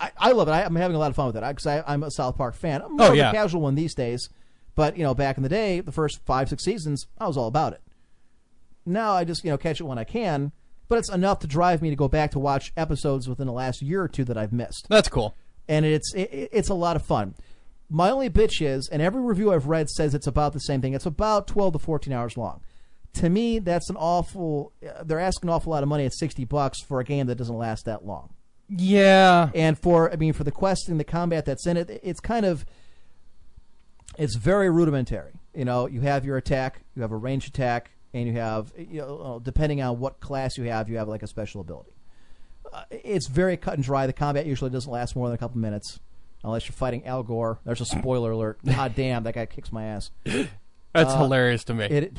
[0.00, 0.52] I, I love it.
[0.52, 2.54] I, I'm having a lot of fun with it because I, I'm a South Park
[2.54, 2.82] fan.
[2.82, 3.30] I'm more Oh, of yeah.
[3.30, 4.28] a casual one these days.
[4.76, 7.48] But you know, back in the day, the first five six seasons, I was all
[7.48, 7.80] about it.
[8.86, 10.52] Now I just you know catch it when I can.
[10.88, 13.82] But it's enough to drive me to go back to watch episodes within the last
[13.82, 15.34] year or two that I've missed That's cool.
[15.68, 17.34] And it's it, it's a lot of fun.
[17.90, 20.94] My only bitch is, and every review I've read says it's about the same thing.
[20.94, 22.60] It's about twelve to fourteen hours long.
[23.14, 24.72] To me, that's an awful.
[24.86, 27.36] uh, They're asking an awful lot of money at sixty bucks for a game that
[27.36, 28.34] doesn't last that long.
[28.68, 29.48] Yeah.
[29.54, 32.66] And for I mean, for the questing, the combat that's in it, it's kind of
[34.18, 35.32] it's very rudimentary.
[35.54, 39.00] You know, you have your attack, you have a range attack, and you have you
[39.00, 41.92] know, depending on what class you have, you have like a special ability.
[42.72, 44.06] Uh, it's very cut and dry.
[44.06, 45.98] The combat usually doesn't last more than a couple minutes,
[46.44, 47.58] unless you're fighting Al Gore.
[47.64, 48.58] There's a spoiler alert.
[48.64, 50.10] God damn, that guy kicks my ass.
[50.94, 51.84] That's hilarious to me.
[51.84, 52.16] Uh, It.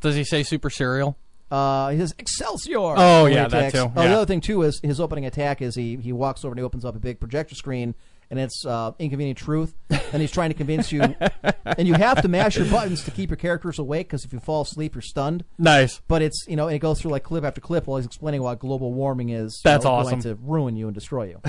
[0.00, 1.16] Does he say super cereal?
[1.50, 2.78] Uh, he says Excelsior.
[2.96, 3.72] Oh, yeah, that attacks.
[3.74, 3.92] too.
[3.94, 6.58] Oh, the other thing too is his opening attack is he he walks over and
[6.58, 7.94] he opens up a big projector screen
[8.30, 11.02] and it's uh, inconvenient truth, and he's trying to convince you,
[11.64, 14.40] and you have to mash your buttons to keep your characters awake because if you
[14.40, 15.44] fall asleep, you're stunned.
[15.58, 16.00] Nice.
[16.08, 18.42] But it's you know, and it goes through like clip after clip while he's explaining
[18.42, 20.20] why global warming is That's know, awesome.
[20.20, 21.40] going to ruin you and destroy you.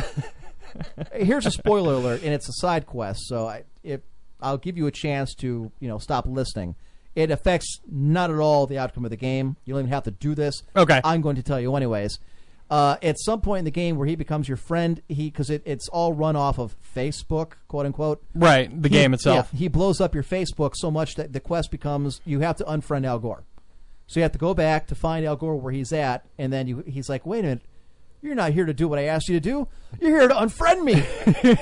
[1.13, 4.01] Here's a spoiler alert, and it's a side quest, so I, if
[4.41, 6.75] I'll give you a chance to you know stop listening.
[7.15, 9.57] It affects not at all the outcome of the game.
[9.65, 10.61] You don't even have to do this.
[10.75, 11.01] Okay.
[11.03, 12.19] I'm going to tell you anyways.
[12.69, 15.61] Uh, at some point in the game where he becomes your friend, he because it,
[15.65, 18.21] it's all run off of Facebook, quote unquote.
[18.35, 18.69] Right.
[18.81, 19.49] The game itself.
[19.53, 22.65] yeah, he blows up your Facebook so much that the quest becomes you have to
[22.65, 23.43] unfriend Al Gore.
[24.07, 26.67] So you have to go back to find Al Gore where he's at, and then
[26.67, 27.61] you, he's like, "Wait a minute,
[28.21, 29.67] you're not here to do what I asked you to do.
[30.01, 30.95] You're here to unfriend me."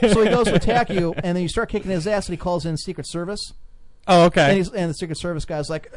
[0.12, 2.38] so he goes to attack you, and then you start kicking his ass, and he
[2.38, 3.54] calls in Secret Service,
[4.08, 4.56] Oh, and, okay.
[4.58, 5.92] he's, and the Secret Service guy's like,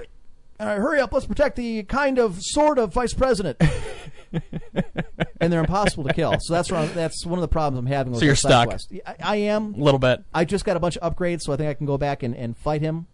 [0.60, 3.60] "All right, hurry up, let's protect the kind of sort of vice president."
[5.40, 6.34] and they're impossible to kill.
[6.40, 8.12] So that's wrong, that's one of the problems I'm having.
[8.12, 8.72] With So you're stuck.
[9.06, 9.74] I, I am.
[9.74, 10.22] A little bit.
[10.34, 12.34] I just got a bunch of upgrades, so I think I can go back and,
[12.34, 13.06] and fight him.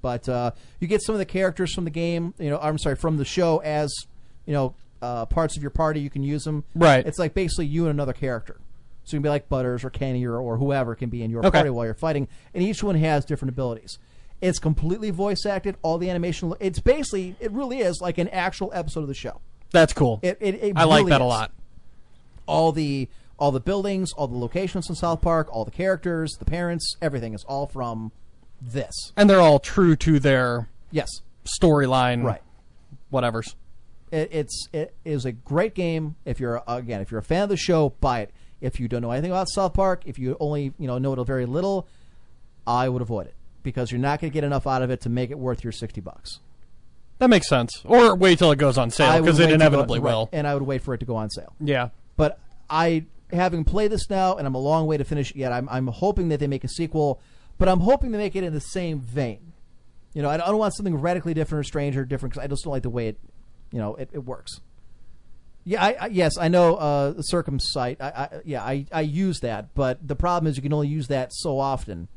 [0.00, 2.94] But uh, you get some of the characters from the game, you know, I'm sorry,
[2.96, 3.92] from the show as,
[4.46, 6.00] you know, uh, parts of your party.
[6.00, 6.64] You can use them.
[6.74, 7.04] Right.
[7.04, 8.60] It's like basically you and another character.
[9.04, 11.40] So you can be like Butters or Kenny or, or whoever can be in your
[11.40, 11.50] Okay.
[11.50, 13.98] party while you're fighting, and each one has different abilities.
[14.40, 15.76] It's completely voice acted.
[15.82, 16.52] All the animation.
[16.60, 19.40] It's basically, it really is like an actual episode of the show.
[19.72, 20.20] That's cool.
[20.22, 21.52] It, it, it I like really that a lot.
[22.46, 23.08] all the
[23.38, 27.34] all the buildings, all the locations in South Park, all the characters, the parents, everything
[27.34, 28.10] is all from
[28.60, 29.12] this.
[29.16, 31.08] And they're all true to their Yes,
[31.44, 32.24] storyline.
[32.24, 32.40] right.
[33.10, 33.54] Whatever's.
[34.10, 36.16] It, it's it is a great game.
[36.24, 38.30] If you're again, if you're a fan of the show, buy it.
[38.60, 41.18] If you don't know anything about South Park, if you only you know know it
[41.18, 41.86] a very little,
[42.66, 45.08] I would avoid it because you're not going to get enough out of it to
[45.08, 46.40] make it worth your sixty bucks.
[47.18, 47.82] That makes sense.
[47.84, 50.28] Or wait till it goes on sale because it to go- inevitably right, will.
[50.32, 51.54] and I would wait for it to go on sale.
[51.60, 51.88] Yeah.
[52.16, 52.38] But
[52.70, 55.68] I, having played this now, and I'm a long way to finish it yet, I'm,
[55.68, 57.20] I'm hoping that they make a sequel,
[57.58, 59.52] but I'm hoping they make it in the same vein.
[60.14, 62.64] You know, I don't, want something radically different or strange or different because I just
[62.64, 63.18] don't like the way it,
[63.72, 64.60] you know, it, it works.
[65.64, 68.00] Yeah, I, I, yes, I know uh, the circumscythe.
[68.00, 71.08] I, I, yeah, I, I use that, but the problem is you can only use
[71.08, 72.08] that so often.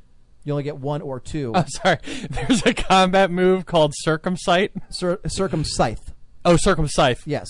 [0.43, 1.51] You only get one or two.
[1.55, 1.97] I'm sorry.
[2.29, 4.71] There's a combat move called circumscythe.
[4.89, 6.13] Cir- circumscythe,
[6.43, 7.19] Oh, circumscythe.
[7.25, 7.47] yes.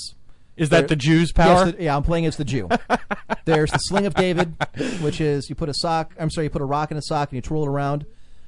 [0.58, 1.66] Is that There- the Jew's power?
[1.68, 2.68] Yes, the- yeah, I'm playing as the Jew.
[3.46, 4.56] There's the Sling of David,
[5.02, 6.14] which is you put a sock.
[6.20, 8.06] I'm sorry, you put a rock in a sock and you twirl it around.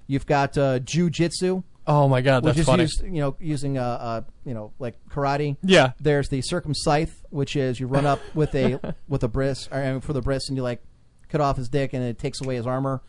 [0.08, 2.84] You've got uh, Jew-Jitsu, oh my god, which that's is funny.
[2.84, 5.56] used, you know, using uh, uh, you know, like karate.
[5.64, 5.94] Yeah.
[6.00, 10.02] There's the circumscythe, which is you run up with a with a bris I mean,
[10.02, 10.84] for the bris and you like
[11.30, 13.02] cut off his dick and it takes away his armor.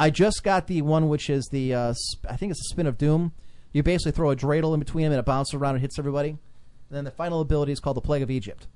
[0.00, 2.86] I just got the one which is the uh, sp- I think it's the spin
[2.86, 3.32] of doom.
[3.72, 6.30] You basically throw a dreidel in between them and it bounces around and hits everybody.
[6.30, 6.38] And
[6.90, 8.66] then the final ability is called the Plague of Egypt,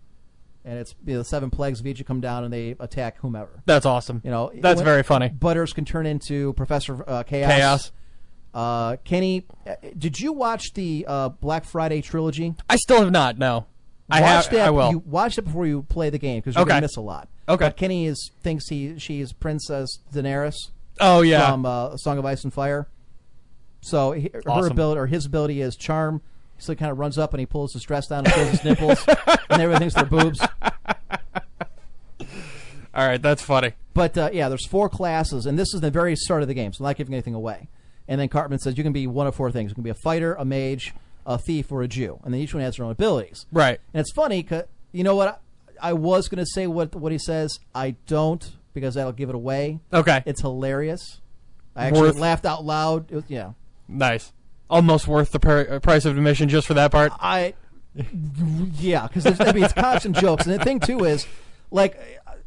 [0.65, 3.61] and it's you know, the seven plagues of Egypt come down and they attack whomever.
[3.67, 4.21] That's awesome.
[4.23, 5.31] You know, that's very funny.
[5.31, 7.51] Butters can turn into Professor uh, Chaos.
[7.53, 7.93] Chaos.
[8.53, 12.55] Uh, Kenny, uh, did you watch the uh, Black Friday trilogy?
[12.71, 13.37] I still have not.
[13.37, 13.67] No.
[14.09, 14.51] I watch have.
[14.53, 14.67] that.
[14.69, 14.91] I will.
[14.91, 16.69] You watch it before you play the game because you're Okay.
[16.69, 17.29] gonna miss a lot.
[17.49, 17.65] Okay.
[17.65, 20.55] But Kenny is thinks he she's Princess Daenerys
[21.01, 21.51] oh yeah.
[21.51, 22.89] from uh, Song of Ice and Fire.
[23.81, 24.73] So he, her Awesome.
[24.73, 26.23] ability or his ability is charm.
[26.59, 28.65] So he kind of runs up and he pulls his dress down and shows his
[28.65, 29.05] nipples,
[29.51, 30.41] and everything thinks they're boobs.
[32.95, 33.73] All right, that's funny.
[33.93, 36.73] But uh, yeah, there's four classes, and this is the very start of the game,
[36.73, 37.69] so I'm not giving anything away.
[38.07, 39.95] And then Cartman says you can be one of four things: you can be a
[39.95, 40.95] fighter, a mage,
[41.27, 42.21] a thief, or a Jew.
[42.25, 43.47] And then each one has their own abilities.
[43.51, 43.81] Right.
[43.93, 45.41] And it's funny because you know what?
[45.83, 47.59] I, I was going to say what what he says.
[47.75, 49.79] I don't because that'll give it away.
[49.93, 50.23] Okay.
[50.27, 51.21] It's hilarious.
[51.75, 53.11] I actually Worth- laughed out loud.
[53.11, 53.53] It was, yeah.
[53.89, 54.33] nice.
[54.71, 57.13] Almost worth the per- uh, price of admission just for that part.
[57.21, 57.55] I,
[58.79, 61.27] yeah, because I mean it's constant jokes, and the thing too is,
[61.71, 61.99] like,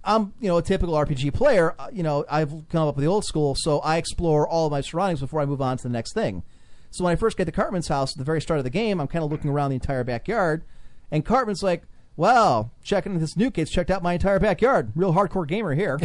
[0.04, 1.76] I'm you know a typical RPG player.
[1.80, 4.72] uh, You know, I've come up with the old school, so I explore all of
[4.72, 6.44] my surroundings before I move on to the next thing.
[6.92, 9.00] So when I first get to Cartman's house at the very start of the game,
[9.00, 10.64] I'm kind of looking around the entire backyard,
[11.12, 11.84] and Cartman's like,
[12.18, 14.92] "Wow, checking this new kid's checked out my entire backyard.
[14.96, 15.98] Real hardcore gamer here."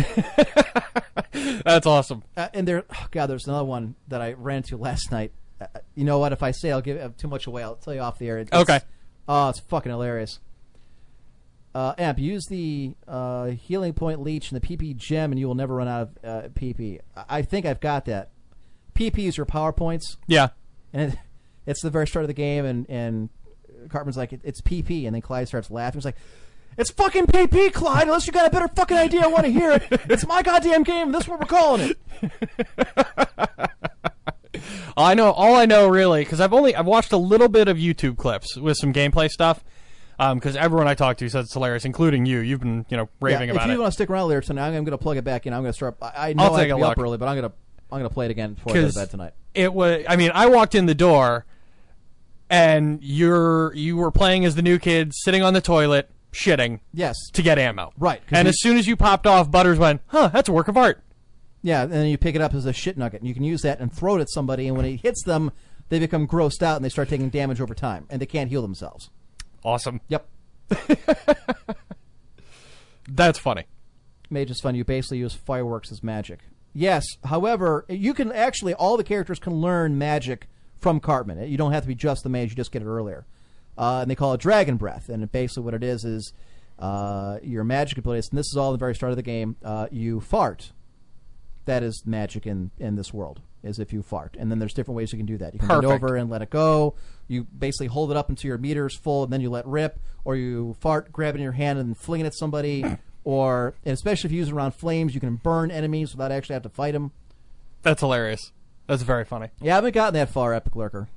[1.65, 2.23] That's awesome.
[2.37, 5.33] Uh, and there, oh God, there's another one that I ran into last night.
[5.61, 6.33] Uh, you know what?
[6.33, 8.39] If I say I'll give uh, too much away, I'll tell you off the air.
[8.39, 8.81] It's, Okay.
[9.29, 10.39] Oh, it's fucking hilarious.
[11.75, 15.55] Uh, Amp, use the uh, healing point leech and the PP gem, and you will
[15.55, 17.01] never run out of uh, PP.
[17.29, 18.31] I- think I've got that.
[18.95, 20.49] PP is your power points, Yeah.
[20.93, 21.19] and it,
[21.65, 23.31] it's the very start of the game, and and
[23.89, 26.01] Cartman's like, "It's PP," and then Clyde starts laughing.
[26.01, 26.16] He's like.
[26.78, 28.05] It's fucking PP, Clyde.
[28.05, 29.83] Unless you got a better fucking idea, I want to hear it.
[30.09, 31.12] It's my goddamn game.
[31.12, 31.99] This is what we're calling it.
[34.97, 37.76] I know all I know really because I've only I've watched a little bit of
[37.76, 39.62] YouTube clips with some gameplay stuff.
[40.18, 42.39] Um, because everyone I talk to says it's hilarious, including you.
[42.39, 43.70] You've been you know raving yeah, about it.
[43.70, 45.53] if you want to stick around later tonight, I'm going to plug it back in.
[45.53, 45.97] I'm going to start.
[46.01, 47.51] I, I know I'll I take have a to be up early, but I'm going
[47.51, 47.57] to
[47.93, 49.33] I'm going to play it again before I go to bed tonight.
[49.55, 51.45] it was i mean i walked in the door
[52.53, 57.16] and you're you were playing as the new kid sitting on the toilet shitting Yes.
[57.32, 60.03] to get ammo Right, 'cause and you- as soon as you popped off butters went
[60.09, 61.03] huh that's a work of art
[61.62, 63.62] Yeah, and then you pick it up as a shit nugget, and you can use
[63.62, 65.53] that and throw it at somebody, and when it hits them,
[65.90, 68.62] they become grossed out and they start taking damage over time, and they can't heal
[68.62, 69.11] themselves.
[69.64, 70.26] awesome Yep.
[73.09, 73.64] that's funny
[74.30, 74.74] Mage is fun.
[74.74, 76.40] You basically use fireworks as magic.
[76.72, 77.05] Yes.
[77.24, 80.48] However, you can actually all the characters can learn magic
[80.83, 81.49] from Cartman.
[81.49, 82.51] You don't have to be just the mage.
[82.51, 83.24] You just get it earlier,
[83.78, 85.09] uh, and they call it Dragon Breath.
[85.09, 86.33] And basically, what it is is
[86.78, 88.28] uh, your magic abilities.
[88.28, 89.57] And this is all the very start of the game.
[89.64, 90.72] Uh, you fart.
[91.64, 93.41] That is magic in in this world.
[93.62, 95.55] Is if you fart, and then there's different ways you can do that.
[95.55, 96.97] You can bend over and let it go.
[97.28, 100.01] You basically hold it up until your meter is full, and then you let rip,
[100.24, 102.85] or you fart, grab it in your hand, and then fling it at somebody.
[103.24, 106.55] Or, and especially if you use it around flames, you can burn enemies without actually
[106.55, 107.12] have to fight them.
[107.83, 108.51] that's hilarious
[108.93, 111.09] that's very funny Yeah, I haven't gotten that far, Epic Lurker.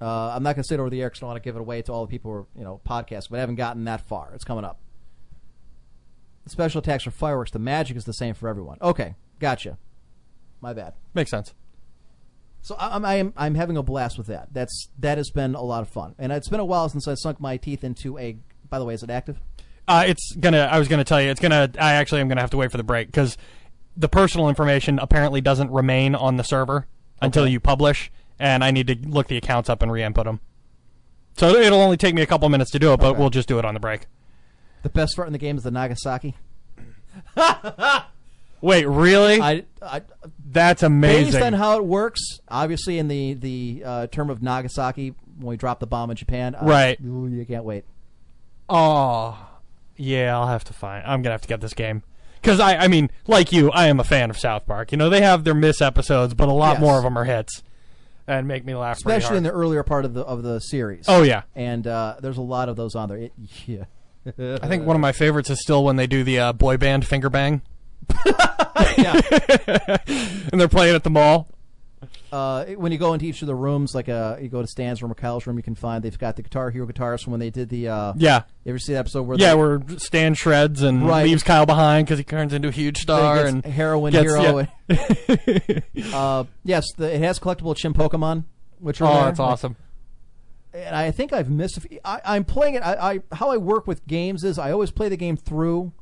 [0.00, 1.46] Uh, I'm not going to say it over the air because I don't want to
[1.46, 3.54] give it away to all the people who are, you know, podcasts, but I haven't
[3.56, 4.30] gotten that far.
[4.34, 4.78] It's coming up.
[6.44, 8.78] The special attacks for fireworks, the magic is the same for everyone.
[8.82, 9.78] Okay, gotcha.
[10.60, 10.94] My bad.
[11.14, 11.54] makes sense
[12.62, 14.48] So I- I'm I'm I'm having a blast with that.
[14.52, 17.14] That's that has been a lot of fun, and it's been a while since I
[17.14, 18.36] sunk my teeth into a.
[18.68, 19.40] By the way, is it active?
[19.88, 22.50] uh, it's gonna i was gonna tell you it's gonna i actually am gonna have
[22.50, 23.38] to wait for the break because
[23.96, 26.88] the personal information apparently doesn't remain on the server
[27.20, 30.40] until you publish and i need to look the accounts up and re-input them
[31.36, 33.18] so it'll only take me a couple minutes to do it but Okay.
[33.20, 34.06] we'll just do it on the break
[34.82, 36.34] The best part in the game is the Nagasaki.
[38.62, 39.40] Wait, really?
[39.40, 40.02] I, I
[40.50, 41.32] That's amazing.
[41.32, 45.56] based on how it works, obviously in the the uh, term of Nagasaki when we
[45.56, 46.98] dropped the bomb in Japan, uh, Right.
[47.04, 47.84] ooh, you can't wait.
[48.68, 49.46] oh,
[49.96, 51.04] yeah, I'll have to find.
[51.06, 52.02] I'm gonna have to get this game
[52.46, 54.92] because I, I mean, like you, I am a fan of South Park.
[54.92, 56.80] You know, they have their miss episodes, but a lot Yes.
[56.80, 57.64] more of them are hits
[58.28, 59.02] and make me laugh.
[59.02, 61.06] pretty especially in the earlier part of the of the series.
[61.08, 63.18] Oh yeah, and uh, there's a lot of those on there.
[63.18, 63.32] It,
[63.66, 63.84] yeah,
[64.62, 67.04] I think one of my favorites is still when they do the uh, boy band
[67.04, 67.62] finger bang.
[68.96, 69.20] yeah.
[70.06, 71.48] and they're playing at the mall.
[72.36, 75.00] Uh, when you go into each of the rooms, like uh, you go to Stan's
[75.02, 77.40] room or Kyle's room, you can find they've got the Guitar Hero guitars from when
[77.40, 77.88] they did the.
[77.88, 81.24] Uh, Yeah, You ever see that episode where yeah, they, where Stan shreds and Right.
[81.24, 84.66] leaves Kyle behind because he turns into a huge star gets and heroin gets- hero?
[84.88, 85.80] yeah.
[86.14, 88.44] uh, yes, the, it has collectible Chinpokomon,
[88.80, 89.24] which are Oh, there.
[89.24, 89.76] that's awesome.
[90.74, 91.78] and I think I've missed.
[91.78, 92.82] A few, I, I'm playing it.
[92.82, 95.92] I, I how I work with games is I always play the game through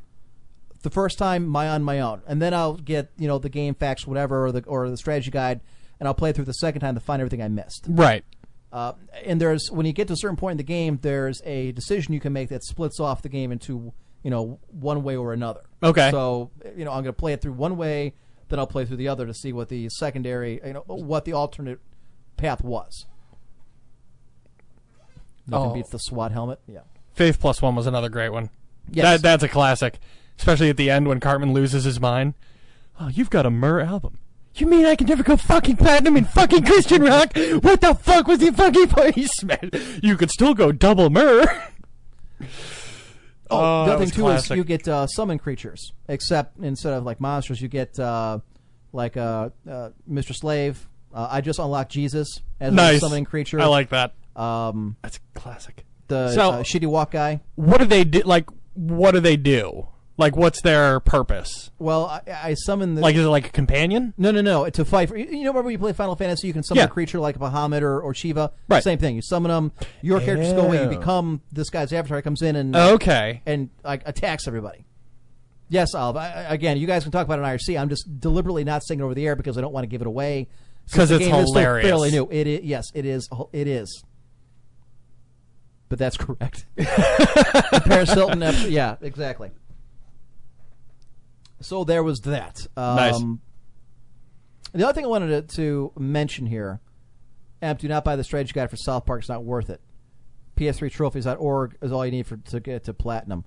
[0.83, 4.07] the first time my on my own, and then I'll get you know the GameFAQs,
[4.07, 5.61] whatever, or the or the strategy guide,
[6.05, 7.87] and I'll play it through the second time to find everything I missed.
[7.89, 8.23] Right.
[8.71, 8.93] Uh,
[9.25, 12.13] and there's when you get to a certain point in the game, there's a decision
[12.13, 15.63] you can make that splits off the game into you know one way or another.
[15.83, 16.11] Okay.
[16.11, 18.13] So you know I'm going to play it through one way,
[18.51, 21.33] then I'll play through the other to see what the secondary, you know, what the
[21.33, 21.81] alternate
[22.37, 23.07] path was.
[25.47, 25.75] Nothing Oh.
[25.75, 26.61] beats the SWAT helmet.
[26.67, 26.81] Yeah.
[27.15, 28.51] Faith Plus One was another great one.
[28.91, 29.05] Yes.
[29.05, 29.99] That that's a classic,
[30.39, 32.35] especially at the end when Cartman loses his mind.
[33.01, 34.19] Oh, you've got a myrrh album.
[34.57, 37.33] You mean I can never go fucking platinum in fucking Christian rock?
[37.37, 39.15] What the fuck was the fucking point?
[39.17, 39.27] He.
[40.07, 41.45] You could still go double myrrh.
[43.51, 44.51] Oh, Oh, the that other thing too classic.
[44.53, 48.39] is you get uh, summon creatures, except instead of like monsters, you get uh,
[48.93, 50.35] like uh, uh, Mr.
[50.35, 50.89] Slave.
[51.13, 53.61] Uh, I just unlocked Jesus as a summoning creature.
[53.61, 54.15] I like that.
[54.35, 55.85] um, That's a classic.
[56.09, 57.43] the So- uh, shitty walk guy.
[57.55, 58.21] What do they do?
[58.25, 59.89] Like, what do they do?
[60.17, 61.73] Like, what's their purpose?
[61.81, 64.15] Well, I, I summon the Like, is it like a companion?
[64.17, 64.69] no, no, no.
[64.71, 66.85] To fight for you know, remember when you play Final Fantasy, you can summon Yeah.
[66.87, 68.53] a creature like Bahamut or, or Shiva.
[68.69, 68.83] Right.
[68.85, 69.17] Same thing.
[69.17, 69.73] You summon them.
[70.03, 70.83] Your characters go away.
[70.85, 72.23] You become this guy's avatar.
[72.23, 73.43] Comes in and Okay.
[73.45, 74.85] and like attacks everybody.
[75.69, 76.17] Yes, Olive.
[76.17, 77.77] I, I- again, you guys can talk about an IRC.
[77.81, 80.01] I'm just deliberately not saying it over the air because I don't want to give
[80.01, 80.47] it away.
[80.87, 81.87] Since 'Cause the it's game is still hilarious.
[81.89, 82.29] fairly new.
[82.31, 82.61] It is.
[82.63, 83.29] Yes, it is.
[83.53, 84.05] It is.
[85.89, 86.67] But that's correct.
[86.77, 88.43] the Paris Hilton.
[88.71, 89.51] Yeah, exactly.
[91.65, 92.67] So there was that.
[92.77, 93.23] Um, Nice.
[94.73, 96.81] The other thing I wanted to, to mention here,
[97.63, 99.21] Amp, do not buy the strategy guide for South Park.
[99.21, 99.81] It's not worth it.
[100.57, 103.45] PS3trophies.org is all you need for to get to platinum.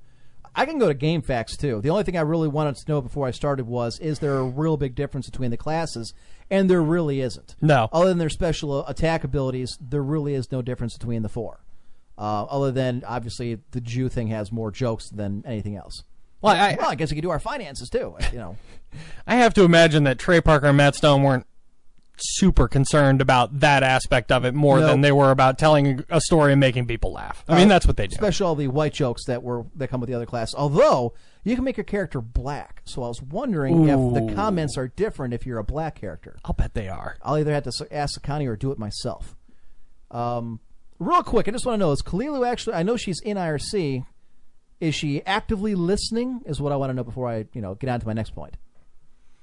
[0.56, 1.82] I can go to GameFAQs too.
[1.82, 4.44] The only thing I really wanted to know before I started was is there a
[4.44, 6.14] real big difference between the classes?
[6.50, 7.56] And there really isn't.
[7.62, 7.90] No.
[7.92, 11.60] Other than their special attack abilities, there really is no difference between the four.
[12.18, 16.04] Uh, other than obviously the Jew thing has more jokes than anything else.
[16.42, 18.16] Well, I, Well, I guess we could do our finances too.
[18.32, 18.58] You know,
[19.28, 21.46] I have to imagine that Trey Parker and Matt Stone weren't
[22.20, 24.88] super concerned about that aspect of it more No.
[24.88, 27.44] than they were about telling a story and making people laugh.
[27.48, 28.14] I mean, Uh, that's what they do.
[28.16, 30.56] Especially all the white jokes that were that come with the other class.
[30.56, 31.14] Although
[31.44, 35.34] you can make your character black, so I was wondering if the comments are different
[35.36, 36.38] if you're a black character.
[36.44, 37.18] I'll bet they are.
[37.22, 39.36] I'll either have to ask the county or do it myself.
[40.10, 40.60] Um,
[41.00, 42.74] real quick, I just want to know: Is Kalilu actually?
[42.76, 44.06] I know she's in IRC.
[44.80, 46.42] Is she actively listening?
[46.46, 48.36] Is what I want to know before I, you know, get on to my next
[48.36, 48.56] point.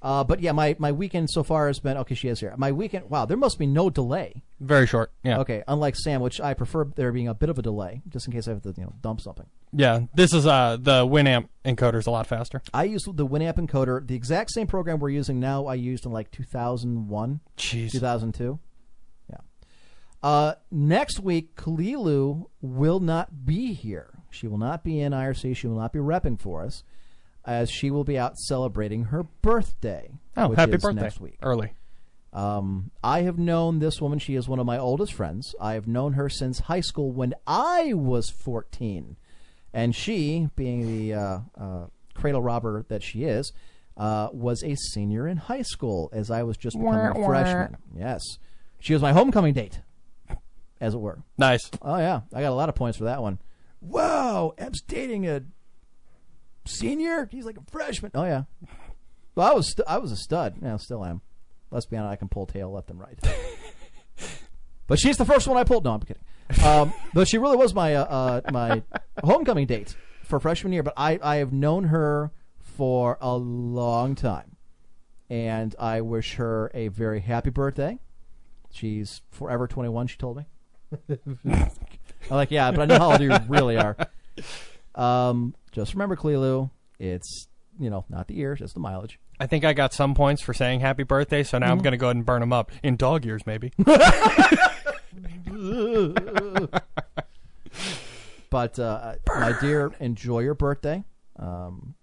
[0.05, 2.14] Uh, but yeah, my, my weekend so far has been okay.
[2.14, 2.53] She is here.
[2.59, 3.09] My weekend.
[3.09, 4.43] Wow, there must be no delay.
[4.61, 5.11] Very short.
[5.22, 5.39] Yeah.
[5.39, 8.32] Okay, unlike Sam, which I prefer there being a bit of a delay, just in
[8.35, 9.47] case I have to, you know, dump something.
[9.72, 10.01] Yeah.
[10.14, 12.61] This is uh the Winamp encoder is a lot faster.
[12.74, 15.64] I used the Winamp encoder, the exact same program we're using now.
[15.64, 17.93] I used in like 2001, Jeez.
[17.93, 18.59] 2002.
[19.30, 19.37] Yeah.
[20.22, 24.11] Uh, next week, Kalilu will not be here.
[24.35, 25.57] She will not be in IRC.
[25.57, 26.82] She will not be repping for us,
[27.45, 30.11] as she will be out celebrating her birthday.
[30.37, 31.01] Oh, which happy is birthday.
[31.03, 31.39] next week.
[31.43, 31.72] Early.
[32.32, 34.18] Um, I have known this woman.
[34.18, 35.55] She is one of my oldest friends.
[35.61, 39.16] I have known her since high school when I was 14.
[39.72, 43.53] And she, being the uh, uh, cradle robber that she is,
[43.97, 47.26] uh, was a senior in high school as I was just becoming a Wah, wah.
[47.28, 47.76] freshman.
[47.97, 48.20] Yes.
[48.80, 49.80] She was my homecoming date,
[50.80, 51.20] as it were.
[51.39, 51.70] Nice.
[51.80, 52.22] Oh, yeah.
[52.35, 53.39] I got a lot of points for that one.
[53.85, 54.55] Wow.
[54.59, 55.43] Em's dating a
[56.64, 57.28] senior?
[57.30, 58.11] He's like a freshman.
[58.14, 58.45] Oh, yeah.
[59.35, 60.57] Well, I was, st- I was a stud.
[60.62, 61.20] Yeah, still am.
[61.70, 63.18] Let's be honest, I can pull tail left and right.
[64.87, 65.85] but she's the first one I pulled.
[65.85, 66.22] No, I'm kidding.
[66.64, 68.82] Um, but she really was my uh, uh, my
[69.24, 70.82] homecoming date for freshman year.
[70.82, 72.30] But I, I have known her
[72.61, 74.57] for a long time,
[75.30, 77.99] and I wish her a very happy birthday.
[78.70, 80.07] She's forever 21.
[80.09, 80.45] She told me.
[82.31, 83.97] I'm like, yeah, but I know how old you really are.
[84.95, 87.49] Um, just remember, Clelu, it's
[87.79, 89.18] you know not the years, it's the mileage.
[89.41, 91.99] I think I got some points for saying happy birthday, so now I'm going to
[91.99, 93.72] go ahead and burn them up in dog years, maybe.
[98.55, 101.03] But uh, my dear, enjoy your birthday.
[101.37, 101.97] Um,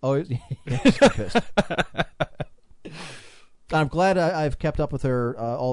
[0.00, 0.38] oh, yeah,
[0.84, 1.36] she's pissed.
[3.72, 5.72] I'm glad I, I've kept up with her uh, all